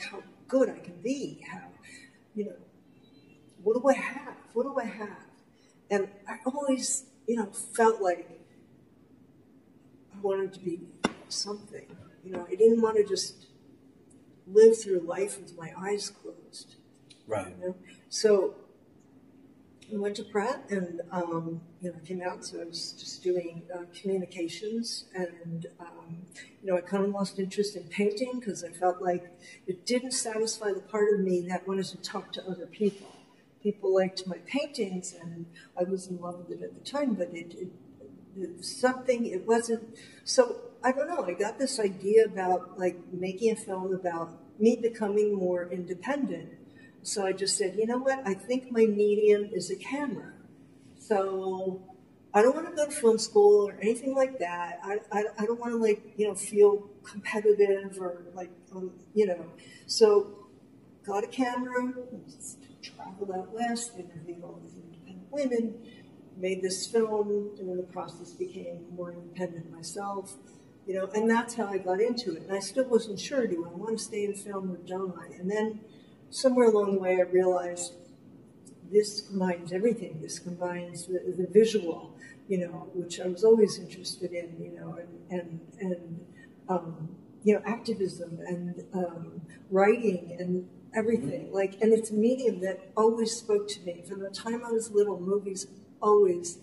how 0.10 0.24
good 0.48 0.70
I 0.70 0.80
can 0.80 1.02
be. 1.02 1.46
How 1.50 1.63
you 2.36 2.46
know, 2.46 2.56
what 3.64 3.82
do 3.82 3.88
I 3.88 3.94
have? 3.94 4.36
What 4.54 4.64
do 4.64 4.80
I 4.80 4.86
have? 4.86 5.18
And 5.90 6.08
I 6.28 6.38
always, 6.46 7.06
you 7.28 7.36
know, 7.36 7.48
felt 7.48 8.02
like 8.02 8.30
I 10.16 10.20
wanted 10.22 10.54
to 10.54 10.60
be 10.60 10.80
something. 11.30 11.86
You 12.24 12.32
know, 12.32 12.46
I 12.50 12.56
didn't 12.56 12.82
want 12.82 12.98
to 12.98 13.04
just 13.04 13.48
live 14.48 14.80
through 14.80 15.00
life 15.02 15.40
with 15.40 15.58
my 15.58 15.72
eyes 15.78 16.10
closed. 16.10 16.76
right. 17.28 17.54
You 17.60 17.68
know, 17.68 17.76
so 18.10 18.56
I 19.94 20.00
went 20.00 20.16
to 20.16 20.24
Pratt 20.24 20.66
and 20.70 21.02
um, 21.12 21.62
you 21.82 21.92
know 21.92 21.98
came 22.06 22.22
out. 22.22 22.46
So 22.46 22.62
I 22.62 22.64
was 22.66 22.94
just 22.94 23.22
doing 23.24 23.62
uh, 23.74 23.84
communications, 24.00 25.06
and 25.14 25.68
um, 25.80 26.26
you 26.62 26.72
know 26.72 26.78
I 26.78 26.82
kind 26.82 27.04
of 27.04 27.12
lost 27.12 27.38
interest 27.38 27.76
in 27.76 27.84
painting 27.84 28.40
because 28.40 28.64
I 28.64 28.70
felt 28.70 29.02
like 29.02 29.26
it 29.68 29.86
didn't 29.86 30.12
satisfy 30.12 30.72
the 30.72 30.82
part 30.82 31.14
of 31.14 31.20
me 31.20 31.46
that 31.50 31.68
wanted 31.68 31.86
to 31.86 31.98
talk 31.98 32.32
to 32.34 32.50
other 32.50 32.66
people. 32.66 33.08
People 33.62 33.94
liked 33.94 34.26
my 34.26 34.38
paintings, 34.46 35.14
and 35.14 35.46
I 35.80 35.84
was 35.84 36.08
in 36.08 36.20
love 36.20 36.40
with 36.40 36.60
it 36.60 36.64
at 36.64 36.74
the 36.74 36.90
time, 36.90 37.14
but 37.14 37.30
it, 37.34 37.54
it, 37.54 37.68
it 38.36 38.66
something. 38.66 39.26
It 39.28 39.46
wasn't 39.46 39.96
so. 40.24 40.62
I 40.84 40.92
don't 40.92 41.08
know. 41.08 41.24
I 41.24 41.34
got 41.34 41.60
this 41.60 41.80
idea 41.80 42.26
about 42.26 42.80
like 42.80 42.98
making 43.14 43.52
a 43.52 43.56
film 43.56 43.94
about 43.94 44.32
me 44.60 44.76
becoming 44.76 45.36
more 45.36 45.70
independent. 45.72 46.50
So 47.04 47.26
I 47.26 47.34
just 47.34 47.58
said, 47.58 47.76
you 47.78 47.86
know 47.86 47.98
what? 47.98 48.26
I 48.26 48.34
think 48.34 48.72
my 48.72 48.86
medium 48.86 49.50
is 49.52 49.70
a 49.70 49.76
camera. 49.76 50.34
So 50.98 51.82
I 52.34 52.42
don't 52.42 52.56
want 52.56 52.70
to 52.70 52.76
go 52.76 52.86
to 52.86 52.92
film 52.92 53.20
school 53.20 53.68
or 53.68 53.78
anything 53.82 54.16
like 54.16 54.40
that. 54.40 54.80
I, 54.84 55.00
I, 55.12 55.24
I 55.40 55.46
don't 55.46 55.60
want 55.60 55.74
to 55.74 55.78
like, 55.78 56.14
you 56.18 56.28
know, 56.28 56.34
feel 56.34 56.90
competitive 57.04 57.98
or 58.00 58.24
like, 58.34 58.52
um, 58.74 58.92
you 59.14 59.28
know. 59.28 59.46
So 59.86 60.48
got 61.06 61.26
a 61.26 61.28
camera, 61.28 61.94
traveled 62.82 63.32
out 63.32 63.52
west, 63.54 63.92
interviewed 63.98 64.42
all 64.42 64.62
these 64.64 64.78
independent 64.78 65.28
women, 65.30 65.76
made 66.38 66.62
this 66.62 66.88
film, 66.88 67.30
and 67.60 67.70
in 67.70 67.78
the 67.78 67.84
process 67.84 68.32
became 68.32 68.86
more 68.96 69.12
independent 69.12 69.70
myself. 69.72 70.36
You 70.88 70.96
know, 70.96 71.10
and 71.14 71.30
that's 71.30 71.54
how 71.56 71.68
I 71.68 71.78
got 71.78 72.00
into 72.02 72.36
it. 72.36 72.44
And 72.44 72.54
I 72.54 72.60
still 72.60 72.86
wasn't 72.86 73.20
sure, 73.20 73.46
do 73.46 73.66
I 73.66 73.78
want 73.78 73.98
to 73.98 74.04
stay 74.04 74.26
in 74.26 74.34
film 74.34 74.72
or 74.72 74.78
don't 74.78 75.16
I? 75.18 75.36
And 75.36 75.50
then 75.52 75.82
somewhere 76.34 76.68
along 76.68 76.96
the 76.96 77.00
way, 77.00 77.18
I 77.18 77.22
realized 77.22 77.94
this 78.92 79.22
combines 79.22 79.72
everything. 79.72 80.20
This 80.22 80.40
combines 80.40 81.08
the, 81.08 81.20
the 81.38 81.48
visual, 81.48 82.16
you 82.48 82.60
know, 82.60 82.90
which 82.94 83.20
I 83.20 83.28
was 83.28 83.44
always 83.44 83.80
interested 83.80 84.32
in, 84.34 84.56
you 84.62 84.72
know, 84.80 84.98
and 85.00 85.42
and 85.42 85.60
and 85.80 86.26
um, 86.70 87.16
you 87.44 87.54
know, 87.56 87.62
activism 87.66 88.40
and 88.46 88.84
um, 88.94 89.42
writing 89.70 90.36
and 90.40 90.68
everything. 90.96 91.52
Like, 91.52 91.82
and 91.82 91.92
it's 91.94 92.12
a 92.12 92.14
medium 92.14 92.62
that 92.62 92.92
always 92.96 93.36
spoke 93.36 93.68
to 93.70 93.82
me 93.82 94.04
from 94.08 94.20
the 94.20 94.30
time 94.30 94.64
I 94.66 94.72
was 94.72 94.92
little. 94.92 95.20
Movies 95.20 95.68
always 96.02 96.60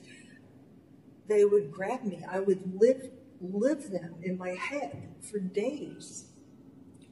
they 1.29 1.45
would 1.45 1.71
grab 1.71 2.03
me. 2.05 2.25
I 2.29 2.41
would 2.41 2.81
live 2.81 3.11
live 3.41 3.91
them 3.91 4.17
in 4.23 4.37
my 4.37 4.51
head 4.51 5.15
for 5.21 5.39
days. 5.39 6.27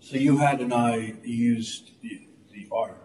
So 0.01 0.17
you 0.17 0.39
had 0.39 0.61
an 0.61 0.73
eye, 0.73 1.15
used 1.23 1.93
the, 2.63 2.69
art 2.75 2.97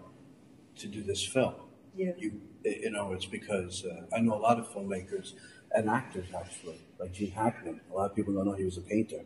to 0.77 0.87
do 0.87 1.01
this 1.03 1.23
film. 1.25 1.53
Yeah. 1.95 2.11
You, 2.17 2.41
you 2.65 2.91
know, 2.91 3.13
it's 3.13 3.25
because 3.25 3.85
uh, 3.85 4.05
I 4.15 4.19
know 4.21 4.35
a 4.35 4.43
lot 4.49 4.59
of 4.59 4.67
filmmakers 4.69 5.33
and 5.73 5.89
actors 5.89 6.27
actually, 6.37 6.79
like 6.99 7.13
Gene 7.13 7.31
Hackman. 7.31 7.81
A 7.91 7.95
lot 7.95 8.09
of 8.11 8.15
people 8.15 8.33
don't 8.33 8.45
know 8.45 8.53
he 8.53 8.65
was 8.65 8.77
a 8.77 8.81
painter, 8.81 9.21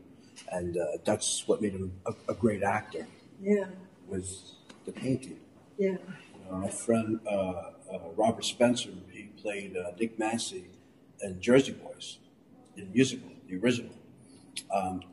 and 0.51 0.77
uh, 0.77 0.85
that's 1.05 1.47
what 1.47 1.61
made 1.61 1.73
him 1.73 1.93
a, 2.05 2.13
a 2.29 2.33
great 2.33 2.63
actor 2.63 3.07
Yeah, 3.41 3.65
was 4.07 4.55
the 4.85 4.91
painting. 4.91 5.39
yeah, 5.77 5.97
Uh, 6.49 6.55
my 6.57 6.69
friend 6.69 7.19
uh, 7.29 7.31
uh, 7.31 7.99
Robert 8.15 8.45
Spencer, 8.45 8.89
he 9.11 9.23
played 9.41 9.75
uh, 9.77 9.91
Dick 9.97 10.17
Massey 10.19 10.65
in 11.21 11.41
Jersey 11.41 11.73
Boys, 11.73 12.19
in 12.75 12.85
the 12.87 12.91
musical, 12.93 13.29
the 13.47 13.57
original. 13.57 13.93
Um, 14.73 15.03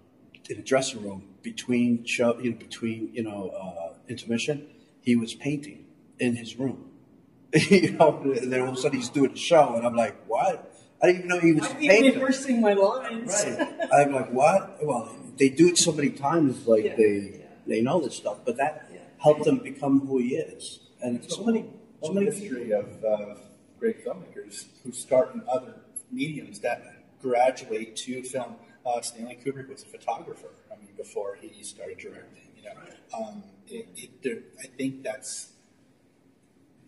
in 0.50 0.57
the 0.57 0.62
dressing 0.62 1.03
room 1.03 1.22
between 1.42 2.05
show, 2.05 2.38
you 2.38 2.50
know, 2.50 2.57
between 2.59 3.11
you 3.14 3.22
know 3.22 3.50
uh, 3.50 3.94
intermission, 4.09 4.66
he 5.05 5.14
was 5.17 5.35
painting 5.35 5.85
in 6.19 6.37
his 6.37 6.57
room. 6.59 6.90
you 7.71 7.93
know, 7.93 8.21
and 8.25 8.53
then 8.53 8.62
all 8.62 8.69
of 8.71 8.75
a 8.75 8.77
sudden 8.79 8.99
he's 8.99 9.09
doing 9.11 9.33
a 9.33 9.37
show, 9.37 9.75
and 9.77 9.87
I'm 9.87 9.95
like, 9.95 10.17
what? 10.27 10.75
I 11.03 11.07
didn't 11.07 11.19
even 11.27 11.29
know 11.29 11.38
he 11.40 11.53
was 11.53 11.67
I'd 11.69 11.79
be 11.79 11.88
painting. 11.88 12.14
rehearsing 12.14 12.61
my 12.61 12.73
lines. 12.73 13.45
Right. 13.47 13.69
I'm 13.93 14.12
like, 14.12 14.33
what? 14.33 14.85
Well, 14.85 15.14
they 15.38 15.51
do 15.51 15.69
it 15.69 15.79
so 15.79 15.93
many 15.93 16.11
times, 16.11 16.67
like 16.67 16.85
Yeah, 16.85 16.97
they 16.97 17.17
yeah. 17.38 17.47
they 17.67 17.81
know 17.81 18.01
this 18.01 18.17
stuff, 18.17 18.38
but 18.45 18.57
that 18.57 18.88
Yeah. 18.93 19.01
helped 19.19 19.47
him 19.47 19.59
become 19.59 20.07
who 20.07 20.19
he 20.19 20.37
is. 20.37 20.81
And 21.03 21.23
so 21.31 21.45
many, 21.45 21.67
so 22.03 22.12
many 22.12 22.27
history 22.27 22.73
of 22.73 23.05
uh, 23.05 23.35
great 23.79 24.05
filmmakers 24.05 24.64
who 24.83 24.93
start 24.93 25.35
in 25.35 25.43
other 25.49 25.75
mediums 26.11 26.61
that 26.61 26.81
graduate 27.21 27.95
to 27.97 28.23
film. 28.23 28.57
Uh, 28.87 29.01
Stanley 29.01 29.38
Kubrick 29.45 29.69
was 29.69 29.83
a 29.83 29.87
photographer. 29.87 30.49
I 30.73 30.77
mean, 30.77 30.88
before 30.97 31.37
he 31.40 31.62
started 31.62 31.99
directing. 31.99 32.43
Know, 32.64 33.18
um, 33.18 33.42
it, 33.68 33.87
it, 33.96 34.22
there, 34.22 34.38
I 34.62 34.66
think 34.77 35.03
that's 35.03 35.50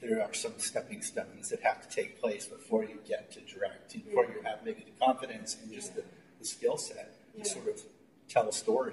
there 0.01 0.23
are 0.23 0.35
some 0.35 0.53
stepping 0.59 1.03
stones 1.03 1.49
that 1.49 1.61
have 1.63 1.89
to 1.89 1.95
take 1.95 2.21
place 2.21 2.47
before 2.47 2.85
you 2.85 2.99
get 3.09 3.33
to 3.33 3.41
direct, 3.41 3.93
before 3.93 4.25
you 4.25 4.43
have 4.45 4.65
maybe 4.65 4.85
the 4.85 5.05
confidence 5.05 5.57
and 5.63 5.73
just 5.73 5.95
the, 5.95 6.05
the 6.39 6.45
skill 6.45 6.77
set 6.77 7.15
Yeah. 7.35 7.45
to 7.45 7.49
sort 7.51 7.69
of 7.69 7.81
tell 8.29 8.49
a 8.49 8.53
story 8.53 8.93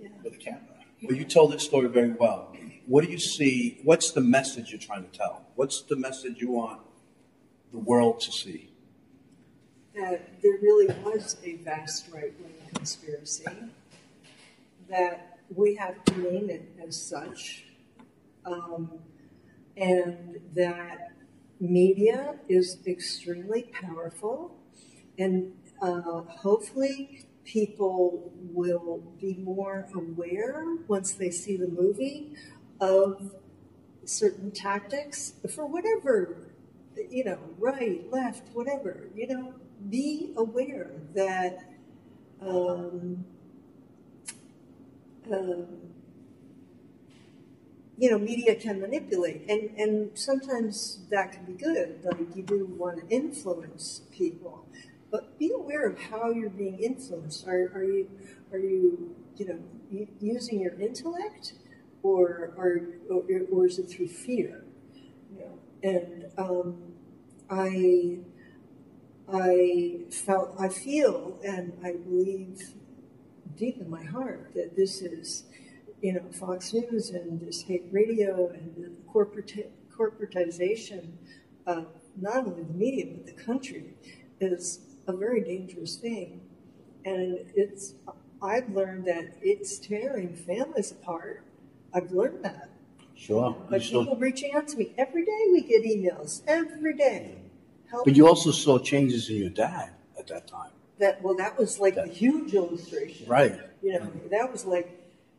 Yeah. 0.00 0.08
with 0.22 0.34
a 0.34 0.36
camera. 0.36 0.60
Well, 1.02 1.16
you 1.16 1.24
told 1.24 1.52
this 1.52 1.64
story 1.64 1.88
very 1.88 2.12
well. 2.12 2.54
What 2.86 3.04
do 3.04 3.10
you 3.10 3.18
see? 3.18 3.80
What's 3.82 4.10
the 4.12 4.20
message 4.20 4.70
you're 4.70 4.80
trying 4.80 5.04
to 5.08 5.18
tell? 5.18 5.46
What's 5.56 5.82
the 5.82 5.96
message 5.96 6.38
you 6.38 6.50
want 6.50 6.80
the 7.72 7.78
world 7.78 8.20
to 8.20 8.32
see? 8.32 8.68
that 9.94 10.40
there 10.42 10.56
really 10.62 10.86
was 11.04 11.36
a 11.44 11.56
vast 11.56 12.06
right 12.10 12.32
wing 12.40 12.54
conspiracy, 12.74 13.44
that 14.88 15.31
we 15.56 15.74
have 15.76 16.02
to 16.04 16.18
name 16.18 16.50
it 16.50 16.68
as 16.86 17.00
such, 17.00 17.64
um, 18.44 18.90
and 19.76 20.40
that 20.54 21.12
media 21.60 22.36
is 22.48 22.78
extremely 22.86 23.70
powerful, 23.72 24.56
and 25.18 25.52
uh, 25.80 26.22
hopefully 26.22 27.26
people 27.44 28.32
will 28.52 29.02
be 29.20 29.34
more 29.34 29.88
aware 29.94 30.64
once 30.88 31.12
they 31.12 31.30
see 31.30 31.56
the 31.56 31.68
movie 31.68 32.34
of 32.80 33.32
certain 34.04 34.50
tactics 34.50 35.34
for 35.48 35.66
whatever 35.66 36.52
you 37.10 37.24
know, 37.24 37.38
right, 37.58 38.10
left, 38.10 38.48
whatever, 38.54 39.08
you 39.14 39.26
know, 39.26 39.54
be 39.88 40.32
aware 40.36 40.90
that 41.14 41.58
um, 42.40 43.24
um, 45.30 45.66
you 47.98 48.10
know, 48.10 48.18
media 48.18 48.54
can 48.54 48.80
manipulate, 48.80 49.44
and 49.48 49.70
and 49.78 50.10
sometimes 50.18 51.00
that 51.10 51.32
can 51.32 51.44
be 51.44 51.52
good. 51.52 52.00
Like 52.04 52.34
you 52.34 52.42
do 52.42 52.66
want 52.66 52.98
to 53.00 53.14
influence 53.14 54.02
people, 54.10 54.66
but 55.10 55.38
be 55.38 55.52
aware 55.54 55.86
of 55.86 55.98
how 55.98 56.30
you're 56.30 56.50
being 56.50 56.78
influenced. 56.80 57.46
Are 57.46 57.70
are 57.74 57.84
you 57.84 58.08
are 58.50 58.58
you 58.58 59.14
you 59.36 59.46
know 59.46 59.58
using 60.20 60.60
your 60.60 60.72
intellect, 60.80 61.52
or 62.02 62.52
or 62.56 62.80
or, 63.10 63.22
or 63.52 63.66
is 63.66 63.78
it 63.78 63.88
through 63.90 64.08
fear? 64.08 64.64
You 65.36 65.44
know, 65.44 65.58
and 65.82 66.26
um, 66.38 66.82
I 67.50 68.18
I 69.32 70.00
felt 70.10 70.54
I 70.58 70.68
feel 70.68 71.38
and 71.44 71.72
I 71.84 71.92
believe 71.92 72.74
deep 73.56 73.80
in 73.80 73.88
my 73.90 74.02
heart 74.04 74.50
that 74.54 74.76
this 74.76 75.02
is 75.02 75.44
you 76.02 76.14
know, 76.14 76.22
Fox 76.32 76.72
News 76.74 77.10
and 77.10 77.40
this 77.40 77.62
hate 77.62 77.84
radio 77.92 78.48
and 78.48 78.74
the 78.76 78.90
corporate, 79.10 79.70
corporatization 79.96 81.12
of 81.66 81.86
not 82.20 82.38
only 82.46 82.64
the 82.64 82.72
media 82.74 83.06
but 83.06 83.24
the 83.26 83.42
country 83.42 83.94
is 84.40 84.80
a 85.06 85.16
very 85.16 85.40
dangerous 85.42 85.96
thing. 85.96 86.40
And 87.04 87.38
it's, 87.54 87.94
I've 88.42 88.68
learned 88.70 89.04
that 89.06 89.36
it's 89.42 89.78
tearing 89.78 90.34
families 90.34 90.90
apart. 90.90 91.44
I've 91.94 92.10
learned 92.10 92.44
that. 92.44 92.68
Sure. 93.14 93.56
But 93.70 93.82
You 93.82 93.90
saw- 93.90 94.00
people 94.00 94.16
reaching 94.16 94.54
out 94.54 94.66
to 94.68 94.76
me 94.76 94.92
every 94.98 95.24
day, 95.24 95.46
we 95.52 95.62
get 95.62 95.84
emails 95.84 96.42
every 96.48 96.96
day. 96.96 97.36
Mm. 97.36 97.90
Help 97.90 98.04
but 98.06 98.16
you 98.16 98.26
also 98.26 98.50
saw 98.50 98.78
changes 98.78 99.28
in 99.30 99.36
your 99.36 99.50
dad 99.50 99.90
at 100.18 100.26
that 100.26 100.48
time. 100.48 100.70
That. 100.98 101.22
Well, 101.22 101.34
that 101.36 101.58
was 101.58 101.78
like 101.80 101.96
a 101.96 102.06
huge 102.06 102.54
illustration. 102.54 103.26
Right. 103.28 103.58
You 103.82 103.98
know, 103.98 104.10
that 104.30 104.50
was 104.52 104.64
like, 104.64 104.88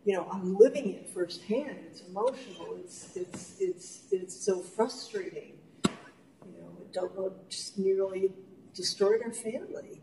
you 0.05 0.13
know, 0.13 0.27
I'm 0.31 0.55
living 0.57 0.89
it 0.89 1.09
firsthand. 1.13 1.77
It's 1.87 2.01
emotional. 2.01 2.75
It's 2.79 3.15
it's 3.15 3.55
it's 3.59 4.03
it's 4.11 4.35
so 4.45 4.61
frustrating. 4.61 5.53
You 5.85 6.61
know, 6.61 6.69
it 6.81 6.91
don't 6.93 7.49
just 7.49 7.77
nearly 7.77 8.31
destroyed 8.73 9.21
our 9.23 9.31
family. 9.31 10.01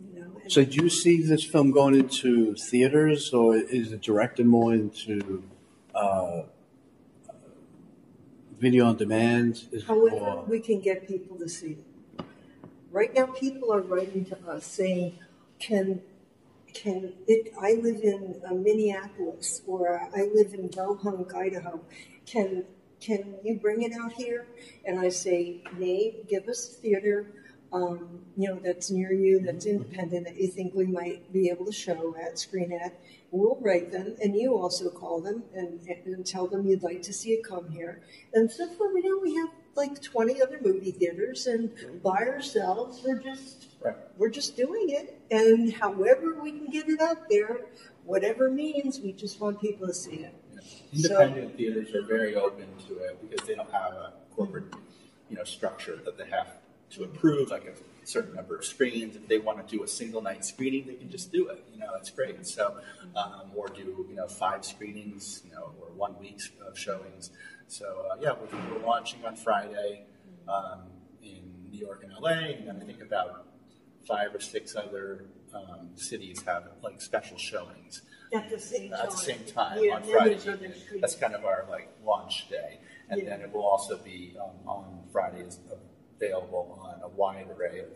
You 0.00 0.20
know, 0.20 0.40
So 0.46 0.64
do 0.64 0.82
you 0.84 0.88
see 0.88 1.20
this 1.22 1.42
film 1.44 1.72
going 1.72 1.96
into 1.96 2.54
theaters 2.54 3.32
or 3.32 3.56
is 3.56 3.92
it 3.92 4.00
directed 4.00 4.46
more 4.46 4.72
into 4.72 5.42
uh, 5.94 6.42
video 8.60 8.86
on 8.86 8.96
demand? 8.96 9.64
Is- 9.72 9.84
however 9.84 10.16
or- 10.16 10.44
we 10.44 10.60
can 10.60 10.80
get 10.80 11.08
people 11.08 11.36
to 11.38 11.48
see 11.48 11.72
it. 11.72 11.84
Right 12.90 13.14
now, 13.14 13.26
people 13.26 13.72
are 13.72 13.82
writing 13.82 14.24
to 14.26 14.38
us 14.48 14.66
saying, 14.66 15.18
"Can 15.58 16.02
can 16.74 17.14
it? 17.26 17.52
I 17.60 17.74
live 17.74 18.02
in 18.02 18.40
uh, 18.48 18.54
Minneapolis 18.54 19.62
or 19.66 20.00
I 20.16 20.22
live 20.34 20.54
in 20.54 20.68
Bohunk, 20.70 21.34
Idaho. 21.34 21.80
Can 22.26 22.64
can 23.00 23.36
you 23.44 23.56
bring 23.58 23.82
it 23.82 23.92
out 23.92 24.12
here?" 24.12 24.46
And 24.86 24.98
I 25.00 25.10
say, 25.10 25.62
"Nate, 25.78 26.28
give 26.28 26.48
us 26.48 26.66
theater." 26.68 27.26
Um, 27.72 28.20
you 28.36 28.48
know 28.48 28.60
that's 28.62 28.90
near 28.90 29.12
you, 29.12 29.40
that's 29.40 29.66
independent, 29.66 30.26
that 30.26 30.40
you 30.40 30.48
think 30.48 30.74
we 30.74 30.86
might 30.86 31.30
be 31.32 31.50
able 31.50 31.66
to 31.66 31.72
show 31.72 32.16
at, 32.16 32.38
screen 32.38 32.72
at. 32.72 32.98
We'll 33.30 33.58
write 33.60 33.92
them, 33.92 34.16
and 34.22 34.34
you 34.34 34.56
also 34.56 34.88
call 34.88 35.20
them 35.20 35.42
and, 35.54 35.80
and 36.06 36.24
tell 36.24 36.46
them 36.46 36.66
you'd 36.66 36.82
like 36.82 37.02
to 37.02 37.12
see 37.12 37.32
it 37.32 37.44
come 37.44 37.68
here. 37.70 38.00
And 38.32 38.50
so 38.50 38.66
far, 38.68 38.92
we 38.94 39.02
know 39.02 39.18
we 39.22 39.34
have 39.34 39.50
like 39.74 40.00
20 40.00 40.40
other 40.40 40.58
movie 40.62 40.92
theaters, 40.92 41.46
and 41.46 41.70
by 42.02 42.20
ourselves, 42.20 43.02
we're 43.04 43.18
just 43.18 43.68
Right. 43.80 43.94
we're 44.16 44.30
just 44.30 44.56
doing 44.56 44.90
it. 44.90 45.20
And 45.30 45.72
however 45.72 46.34
we 46.42 46.50
can 46.50 46.66
get 46.66 46.88
it 46.88 47.00
out 47.00 47.28
there, 47.28 47.60
whatever 48.04 48.50
means, 48.50 49.00
we 49.00 49.12
just 49.12 49.40
want 49.40 49.60
people 49.60 49.86
to 49.86 49.94
see 49.94 50.26
it. 50.26 50.34
Independent 50.92 51.56
theaters 51.56 51.94
are 51.94 52.02
very 52.02 52.34
open 52.34 52.66
to 52.88 52.98
it 52.98 53.18
because 53.20 53.46
they 53.46 53.54
don't 53.54 53.70
have 53.70 53.92
a 53.92 54.12
corporate, 54.34 54.64
you 55.30 55.36
know, 55.36 55.44
structure 55.44 56.00
that 56.04 56.18
they 56.18 56.26
have 56.28 56.57
to 56.90 57.04
approve, 57.04 57.50
like 57.50 57.64
a 57.66 58.06
certain 58.06 58.34
number 58.34 58.56
of 58.56 58.64
screens. 58.64 59.16
If 59.16 59.28
they 59.28 59.38
want 59.38 59.66
to 59.66 59.76
do 59.76 59.82
a 59.82 59.88
single 59.88 60.22
night 60.22 60.44
screening, 60.44 60.86
they 60.86 60.94
can 60.94 61.10
just 61.10 61.30
do 61.32 61.48
it. 61.48 61.64
You 61.72 61.80
know, 61.80 61.88
that's 61.94 62.10
great. 62.10 62.46
So, 62.46 62.78
um, 63.16 63.50
or 63.54 63.68
do 63.68 64.06
you 64.08 64.14
know 64.16 64.26
five 64.28 64.64
screenings, 64.64 65.42
you 65.44 65.52
know, 65.52 65.72
or 65.80 65.88
one 65.96 66.18
week 66.18 66.40
of 66.66 66.78
showings. 66.78 67.30
So 67.66 68.06
uh, 68.12 68.16
yeah, 68.20 68.32
we're, 68.32 68.74
we're 68.78 68.86
launching 68.86 69.24
on 69.24 69.36
Friday 69.36 70.06
um, 70.48 70.84
in 71.22 71.42
New 71.70 71.78
York 71.78 72.02
and 72.04 72.12
LA, 72.18 72.30
and 72.56 72.66
then 72.68 72.78
I 72.80 72.84
think 72.84 73.02
about 73.02 73.46
five 74.06 74.34
or 74.34 74.40
six 74.40 74.74
other 74.74 75.26
um, 75.54 75.90
cities 75.96 76.42
have 76.46 76.64
like 76.82 77.00
special 77.02 77.36
showings 77.36 78.02
At 78.32 78.48
the 78.48 78.58
same 78.58 78.90
time. 78.90 79.00
at 79.02 79.10
the 79.10 79.16
same 79.18 79.44
time 79.44 79.78
Yeah, 79.82 79.96
on 79.96 80.02
Friday. 80.04 80.30
there's 80.30 80.48
other 80.48 80.54
evening. 80.64 80.72
screens. 80.80 81.00
That's 81.02 81.16
kind 81.16 81.34
of 81.34 81.44
our 81.44 81.66
like 81.68 81.90
launch 82.02 82.48
day, 82.48 82.78
and 83.10 83.20
Yeah. 83.20 83.28
then 83.30 83.40
it 83.42 83.52
will 83.52 83.66
also 83.66 83.98
be 83.98 84.34
um, 84.42 84.66
on 84.66 85.02
Fridays 85.12 85.58
available 86.20 86.78
on 86.82 87.00
a 87.02 87.08
wide 87.08 87.48
array 87.56 87.80
of 87.80 87.86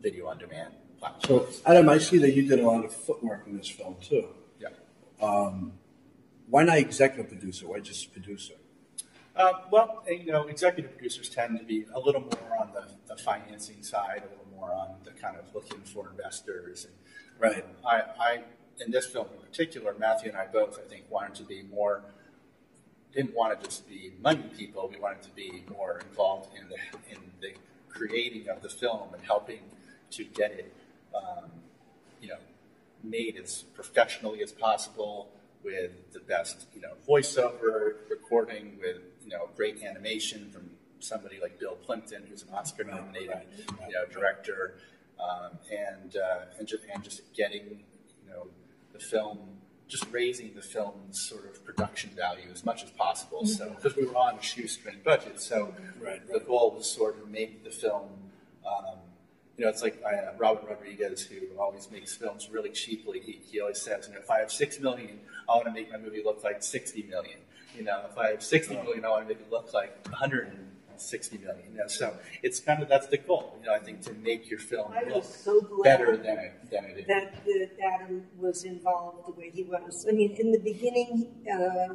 video 0.00 0.28
on 0.28 0.38
demand 0.38 0.74
platforms. 0.98 1.24
So, 1.26 1.38
platforms. 1.38 1.62
Adam, 1.66 1.88
I 1.88 1.98
see 1.98 2.18
that 2.18 2.32
you 2.34 2.48
did 2.48 2.60
a 2.60 2.66
lot 2.66 2.84
of 2.84 2.92
footwork 2.94 3.46
in 3.46 3.56
this 3.56 3.68
film 3.68 3.96
too. 4.00 4.28
yeah. 4.60 4.68
Why 6.48 6.64
not 6.64 6.78
executive 6.78 7.28
producer? 7.28 7.66
Why 7.66 7.80
just 7.80 8.12
producer? 8.12 8.54
Uh, 9.34 9.52
well, 9.70 10.04
you 10.06 10.30
know, 10.32 10.46
executive 10.48 10.92
producers 10.92 11.30
tend 11.30 11.58
to 11.58 11.64
be 11.64 11.86
a 11.94 11.98
little 11.98 12.20
more 12.20 12.56
on 12.60 12.70
the, 12.74 12.84
the 13.08 13.16
financing 13.22 13.82
side, 13.82 14.22
a 14.26 14.28
little 14.28 14.46
more 14.54 14.70
on 14.74 14.96
the 15.04 15.10
kind 15.12 15.36
of 15.38 15.44
looking 15.54 15.80
for 15.80 16.10
investors. 16.10 16.84
And, 16.84 16.94
Right. 17.40 17.64
I, 17.84 18.02
I, 18.20 18.42
in 18.84 18.92
this 18.92 19.06
film 19.06 19.26
in 19.34 19.40
particular, 19.40 19.94
Matthew 19.98 20.28
and 20.28 20.38
I 20.38 20.46
both, 20.46 20.78
I 20.78 20.86
think, 20.88 21.04
wanted 21.10 21.34
to 21.36 21.44
be 21.44 21.62
more, 21.62 22.02
didn't 23.14 23.34
want 23.34 23.58
to 23.58 23.66
just 23.66 23.88
be 23.88 24.12
money 24.20 24.44
people. 24.56 24.88
We 24.92 25.00
wanted 25.00 25.22
to 25.22 25.30
be 25.30 25.64
more 25.72 26.02
involved 26.10 26.50
in 26.56 26.68
the, 26.68 26.76
in 27.10 27.18
the 27.40 27.52
creating 27.92 28.48
of 28.48 28.62
the 28.62 28.68
film 28.68 29.14
and 29.14 29.22
helping 29.24 29.60
to 30.10 30.24
get 30.24 30.52
it, 30.52 30.72
um, 31.14 31.50
you 32.20 32.28
know, 32.28 32.38
made 33.04 33.36
as 33.42 33.62
professionally 33.74 34.42
as 34.42 34.52
possible 34.52 35.28
with 35.64 36.12
the 36.12 36.20
best, 36.20 36.66
you 36.74 36.80
know, 36.80 36.92
voiceover 37.08 37.94
recording 38.10 38.78
with, 38.80 38.98
you 39.24 39.30
know, 39.30 39.48
great 39.56 39.82
animation 39.82 40.50
from 40.50 40.70
somebody 41.00 41.38
like 41.40 41.58
Bill 41.58 41.76
Plympton, 41.76 42.24
who's 42.28 42.42
an 42.42 42.48
Oscar-nominated, 42.52 43.42
you 43.86 43.92
know, 43.92 44.04
director, 44.10 44.74
um, 45.20 45.58
and 45.70 46.16
uh, 46.16 46.58
and 46.58 46.66
just 46.66 46.82
and 46.92 47.02
just 47.04 47.32
getting, 47.34 47.84
you 48.24 48.30
know, 48.30 48.48
the 48.92 48.98
film, 48.98 49.38
just 49.92 50.06
raising 50.10 50.54
the 50.54 50.62
film's 50.62 51.20
sort 51.20 51.44
of 51.44 51.62
production 51.68 52.10
value 52.16 52.48
as 52.50 52.64
much 52.64 52.82
as 52.82 52.90
possible. 52.90 53.44
So 53.44 53.64
because 53.76 53.94
we 53.94 54.06
were 54.06 54.16
on 54.16 54.38
a 54.38 54.42
shoestring 54.42 55.00
budget, 55.04 55.38
so 55.40 55.74
Right, 56.00 56.26
the 56.32 56.40
goal 56.40 56.68
was 56.76 56.90
sort 56.90 57.14
of 57.20 57.28
make 57.28 57.62
the 57.62 57.70
film. 57.70 58.08
Um, 58.66 58.96
you 59.56 59.64
know, 59.64 59.70
it's 59.70 59.82
like 59.82 60.02
uh, 60.04 60.32
Robert 60.38 60.64
Rodriguez, 60.68 61.18
who 61.26 61.40
always 61.60 61.90
makes 61.90 62.14
films 62.16 62.48
really 62.50 62.70
cheaply. 62.70 63.20
He, 63.20 63.32
he 63.50 63.60
always 63.60 63.80
says, 63.80 64.08
you 64.08 64.14
know, 64.14 64.20
if 64.20 64.30
I 64.30 64.38
have 64.38 64.50
six 64.50 64.80
million, 64.80 65.20
I 65.48 65.52
want 65.56 65.66
to 65.66 65.72
make 65.72 65.92
my 65.92 65.98
movie 65.98 66.22
look 66.24 66.42
like 66.42 66.62
sixty 66.62 67.02
million. 67.02 67.38
You 67.76 67.84
know, 67.84 68.00
if 68.10 68.16
I 68.16 68.30
have 68.30 68.42
sixty 68.42 68.74
million, 68.74 69.04
I 69.04 69.10
want 69.10 69.28
to 69.28 69.34
make 69.34 69.40
it 69.40 69.50
look 69.50 69.74
like 69.74 69.92
one 70.06 70.14
hundred 70.14 70.56
and 71.02 71.10
sixty 71.10 71.38
million. 71.38 71.72
You 71.72 71.78
know, 71.78 71.86
so 71.86 72.16
it's 72.42 72.60
kind 72.60 72.82
of 72.82 72.88
that's 72.88 73.08
the 73.08 73.18
goal. 73.18 73.58
You 73.60 73.66
know, 73.66 73.74
I 73.74 73.80
think 73.80 74.02
to 74.02 74.12
make 74.14 74.50
your 74.50 74.58
film 74.58 74.92
I 74.92 75.08
look 75.08 75.24
so 75.24 75.60
better 75.82 76.16
than 76.16 76.38
it 76.38 76.52
than 76.70 76.84
it 76.84 76.98
is. 77.00 77.06
that, 77.06 77.44
that 77.44 77.70
Adam 77.94 78.24
was 78.38 78.64
involved 78.64 79.28
the 79.28 79.32
way 79.32 79.50
he 79.52 79.64
was. 79.64 80.06
I 80.08 80.12
mean, 80.12 80.36
in 80.38 80.52
the 80.52 80.58
beginning, 80.58 81.12
uh, 81.52 81.94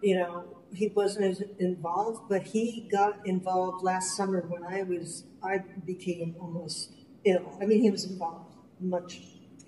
you 0.00 0.16
know, 0.18 0.58
he 0.72 0.88
wasn't 0.88 1.24
as 1.26 1.42
involved, 1.58 2.28
but 2.28 2.42
he 2.42 2.88
got 2.90 3.26
involved 3.26 3.82
last 3.82 4.16
summer 4.16 4.40
when 4.42 4.62
I 4.64 4.82
was, 4.82 5.24
I 5.42 5.58
became 5.84 6.36
almost 6.40 6.92
ill. 7.24 7.58
I 7.60 7.66
mean, 7.66 7.80
he 7.82 7.90
was 7.90 8.04
involved 8.04 8.54
much. 8.80 9.20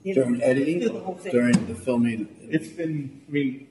You 0.02 0.14
know, 0.14 0.24
During 0.24 0.42
editing, 0.42 0.80
the 0.80 1.00
whole 1.00 1.14
during 1.14 1.66
the 1.66 1.74
filming. 1.74 2.28
It's 2.40 2.68
been, 2.68 3.22
I 3.28 3.30
mean, 3.30 3.68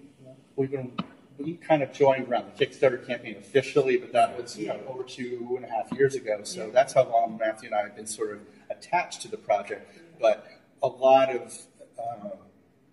we've 0.55 0.71
been, 0.71 0.91
we 1.39 1.53
kind 1.55 1.81
of 1.81 1.93
joined 1.93 2.27
around 2.27 2.51
the 2.55 2.65
Kickstarter 2.65 3.05
campaign 3.05 3.37
officially, 3.37 3.97
but 3.97 4.11
that 4.11 4.39
was, 4.39 4.57
you 4.57 4.67
know, 4.67 4.79
over 4.87 5.03
two 5.03 5.53
and 5.55 5.65
a 5.65 5.69
half 5.69 5.91
years 5.97 6.15
ago. 6.15 6.41
So 6.43 6.69
that's 6.69 6.93
how 6.93 7.09
long 7.09 7.37
Matthew 7.39 7.67
and 7.67 7.75
I 7.75 7.83
have 7.83 7.95
been 7.95 8.07
sort 8.07 8.33
of 8.33 8.41
attached 8.69 9.21
to 9.21 9.27
the 9.29 9.37
project. 9.37 9.89
But 10.19 10.45
a 10.83 10.87
lot 10.87 11.33
of, 11.33 11.57
uh, 11.97 12.29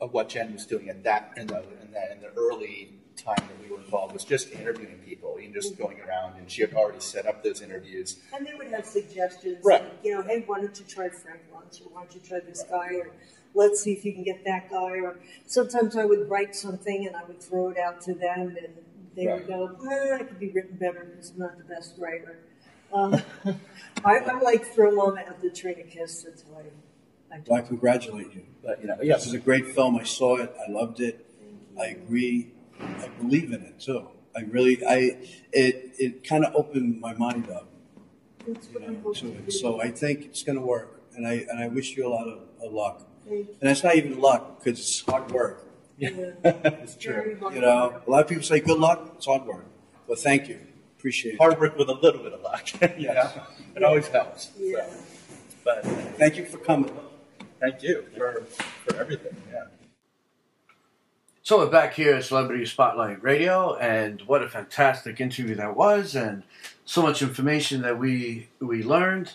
of 0.00 0.12
what 0.12 0.28
Jen 0.28 0.52
was 0.52 0.64
doing 0.64 0.88
at 0.88 1.02
that, 1.04 1.32
in 1.36 1.48
the, 1.48 1.58
in 1.58 1.92
the, 1.92 2.12
in 2.12 2.20
the 2.20 2.32
early 2.36 2.94
time 3.16 3.36
that 3.36 3.58
we 3.62 3.74
were 3.74 3.80
involved 3.82 4.12
was 4.12 4.24
just 4.24 4.50
interviewing 4.52 4.98
people 5.04 5.36
and 5.42 5.52
just 5.52 5.76
going 5.76 6.00
around. 6.00 6.36
And 6.38 6.50
she 6.50 6.62
had 6.62 6.74
already 6.74 7.00
set 7.00 7.26
up 7.26 7.42
those 7.42 7.60
interviews. 7.62 8.16
And 8.32 8.46
they 8.46 8.54
would 8.54 8.68
have 8.68 8.84
suggestions, 8.86 9.64
Right. 9.64 9.82
like, 9.82 9.92
you 10.04 10.14
know, 10.14 10.22
hey, 10.22 10.42
why 10.46 10.60
don't 10.60 10.78
you 10.78 10.84
try 10.86 11.08
Frank 11.08 11.40
Luntz, 11.52 11.80
or 11.80 11.84
why 11.90 12.02
don't 12.02 12.14
you 12.14 12.20
try 12.20 12.40
this 12.40 12.62
guy, 12.68 12.94
or 12.94 13.10
let's 13.54 13.80
see 13.82 13.92
if 13.92 14.04
you 14.04 14.12
can 14.12 14.22
get 14.22 14.44
that 14.44 14.70
guy. 14.70 15.00
Or 15.00 15.16
sometimes 15.46 15.96
I 15.96 16.04
would 16.04 16.28
write 16.28 16.54
something 16.54 17.06
and 17.06 17.16
I 17.16 17.24
would 17.24 17.40
throw 17.42 17.68
it 17.70 17.78
out 17.78 18.00
to 18.02 18.14
them, 18.14 18.56
and 18.56 18.68
they 19.14 19.26
Right. 19.26 19.38
would 19.38 19.46
go, 19.46 19.88
eh, 19.90 20.16
it 20.20 20.28
could 20.28 20.38
be 20.38 20.50
written 20.50 20.76
better 20.76 21.04
because 21.04 21.30
I'm 21.30 21.38
not 21.38 21.56
the 21.58 21.64
best 21.64 21.94
writer. 21.98 22.38
Um, 22.92 23.20
I, 24.04 24.18
I'm 24.20 24.40
like 24.42 24.64
throw 24.64 24.90
mama 24.94 25.20
at 25.20 25.40
the 25.40 25.50
train 25.50 25.80
of 25.80 25.88
kiss. 25.88 26.22
That's 26.22 26.44
why 26.44 26.60
I 27.32 27.38
do. 27.38 27.50
Well, 27.50 27.58
I 27.58 27.62
congratulate 27.62 28.32
you. 28.34 28.42
But, 28.62 28.80
you 28.80 28.88
know, 28.88 28.96
yes. 29.02 29.20
This 29.20 29.28
is 29.28 29.34
a 29.34 29.38
great 29.38 29.66
film. 29.74 29.96
I 29.96 30.04
saw 30.04 30.36
it. 30.36 30.54
I 30.66 30.70
loved 30.70 31.00
it. 31.00 31.24
I 31.78 31.86
agree. 31.86 32.48
I 32.80 33.08
believe 33.20 33.52
in 33.52 33.62
it 33.62 33.80
too. 33.80 34.08
I 34.36 34.40
really, 34.42 34.84
I, 34.84 34.96
it, 35.52 35.92
it 35.98 36.24
kind 36.28 36.44
of 36.44 36.54
opened 36.54 37.00
my 37.00 37.14
mind 37.14 37.48
up, 37.50 37.68
you 38.46 38.54
know, 38.80 39.12
to 39.12 39.20
to 39.20 39.26
it. 39.46 39.52
So 39.52 39.80
I 39.80 39.90
think 39.90 40.26
it's 40.26 40.42
going 40.42 40.58
to 40.58 40.64
work, 40.64 41.02
and 41.16 41.26
I 41.26 41.46
and 41.50 41.58
I 41.58 41.68
wish 41.68 41.96
you 41.96 42.06
a 42.06 42.10
lot 42.10 42.28
of, 42.28 42.40
of 42.62 42.72
luck. 42.72 43.02
And 43.28 43.46
it's 43.62 43.82
not 43.82 43.96
even 43.96 44.20
luck 44.20 44.62
because 44.62 44.78
it's 44.78 45.00
hard 45.00 45.30
work. 45.32 45.66
you. 45.98 46.34
it's 46.44 46.96
true. 46.96 47.38
You 47.54 47.60
know, 47.60 48.00
a 48.06 48.10
lot 48.10 48.22
of 48.22 48.28
people 48.28 48.44
say 48.44 48.60
good 48.60 48.78
luck. 48.78 49.12
It's 49.16 49.26
hard 49.26 49.46
work. 49.46 49.64
Well, 50.06 50.16
thank 50.16 50.48
you. 50.48 50.60
Appreciate 50.98 51.32
it. 51.34 51.38
Hard 51.38 51.58
work 51.58 51.76
with 51.76 51.88
a 51.88 51.94
little 51.94 52.22
bit 52.22 52.32
of 52.34 52.42
luck. 52.42 52.70
you 52.98 53.06
Yes. 53.08 53.34
know? 53.34 53.42
It 53.74 53.82
always 53.82 54.06
helps. 54.08 54.50
Yeah. 54.58 54.86
So. 54.86 54.96
But 55.64 55.84
Thank 56.18 56.36
you 56.36 56.44
for 56.46 56.58
coming. 56.58 56.90
thank 57.58 57.82
you 57.82 58.04
for, 58.16 58.44
for 58.84 58.96
everything. 58.96 59.34
So 61.46 61.58
we're 61.58 61.70
back 61.70 61.94
here 61.94 62.16
at 62.16 62.24
Celebrity 62.24 62.66
Spotlight 62.66 63.22
Radio, 63.22 63.76
and 63.76 64.20
what 64.22 64.42
a 64.42 64.48
fantastic 64.48 65.20
interview 65.20 65.54
that 65.54 65.76
was, 65.76 66.16
and 66.16 66.42
so 66.84 67.02
much 67.02 67.22
information 67.22 67.82
that 67.82 68.00
we 68.00 68.48
we 68.58 68.82
learned 68.82 69.34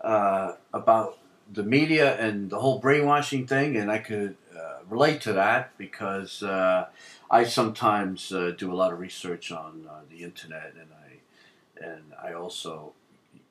uh, 0.00 0.52
about 0.72 1.18
the 1.52 1.64
media 1.64 2.16
and 2.16 2.48
the 2.48 2.60
whole 2.60 2.78
brainwashing 2.78 3.48
thing, 3.48 3.76
and 3.76 3.90
I 3.90 3.98
could 3.98 4.36
uh, 4.56 4.84
relate 4.88 5.20
to 5.22 5.32
that 5.32 5.76
because 5.76 6.44
uh, 6.44 6.86
I 7.28 7.42
sometimes 7.42 8.30
uh, 8.30 8.52
do 8.56 8.72
a 8.72 8.76
lot 8.76 8.92
of 8.92 9.00
research 9.00 9.50
on 9.50 9.84
uh, 9.90 10.02
the 10.08 10.22
internet, 10.22 10.74
and 10.80 10.90
I 10.92 11.84
and 11.84 12.04
I 12.22 12.34
also 12.34 12.92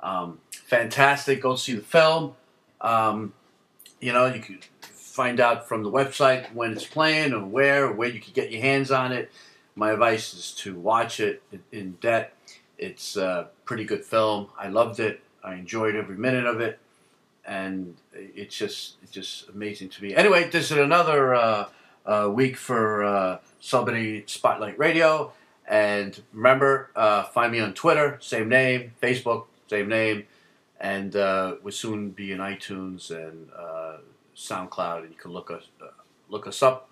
Um, 0.00 0.40
fantastic. 0.50 1.40
Go 1.40 1.56
see 1.56 1.76
the 1.76 1.80
film. 1.80 2.34
Um, 2.82 3.32
you 4.00 4.12
know, 4.12 4.26
you 4.26 4.40
can 4.40 4.58
find 4.82 5.40
out 5.40 5.66
from 5.66 5.82
the 5.82 5.90
website 5.90 6.52
when 6.52 6.72
it's 6.72 6.86
playing 6.86 7.32
or 7.32 7.42
where 7.44 7.86
or 7.86 7.92
where 7.92 8.10
you 8.10 8.20
can 8.20 8.34
get 8.34 8.52
your 8.52 8.60
hands 8.60 8.90
on 8.90 9.12
it. 9.12 9.32
My 9.74 9.92
advice 9.92 10.34
is 10.34 10.52
to 10.56 10.74
watch 10.74 11.20
it 11.20 11.42
in- 11.50 11.62
in 11.72 11.92
depth. 12.02 12.34
It's 12.80 13.14
a 13.18 13.50
pretty 13.66 13.84
good 13.84 14.02
film. 14.06 14.48
I 14.58 14.68
loved 14.68 15.00
it. 15.00 15.20
I 15.44 15.56
enjoyed 15.56 15.94
every 15.94 16.16
minute 16.16 16.46
of 16.46 16.62
it, 16.62 16.78
and 17.44 17.94
it's 18.14 18.56
just 18.56 18.96
it's 19.02 19.12
just 19.12 19.50
amazing 19.50 19.90
to 19.90 20.02
me. 20.02 20.14
Anyway, 20.14 20.48
this 20.48 20.70
is 20.70 20.78
another 20.78 21.34
uh, 21.34 21.68
uh, 22.06 22.30
week 22.32 22.56
for 22.56 23.04
uh, 23.04 23.38
Celebrity 23.60 24.24
Spotlight 24.26 24.78
Radio, 24.78 25.30
and 25.68 26.22
remember, 26.32 26.88
uh, 26.96 27.24
find 27.24 27.52
me 27.52 27.60
on 27.60 27.74
Twitter, 27.74 28.16
same 28.22 28.48
name, 28.48 28.92
Facebook, 29.02 29.44
same 29.68 29.90
name, 29.90 30.24
and 30.80 31.14
uh, 31.14 31.56
we'll 31.62 31.72
soon 31.72 32.08
be 32.08 32.32
in 32.32 32.38
iTunes 32.38 33.10
and 33.10 33.48
uh, 33.54 33.98
SoundCloud, 34.34 35.00
and 35.00 35.10
you 35.10 35.18
can 35.18 35.32
look 35.32 35.50
us 35.50 35.64
look 36.30 36.46
us 36.46 36.62
up. 36.62 36.88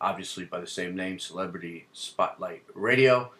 Obviously, 0.00 0.46
by 0.46 0.60
the 0.60 0.66
same 0.66 0.96
name, 0.96 1.18
Celebrity 1.18 1.86
Spotlight 1.92 2.62
Radio 2.74 3.30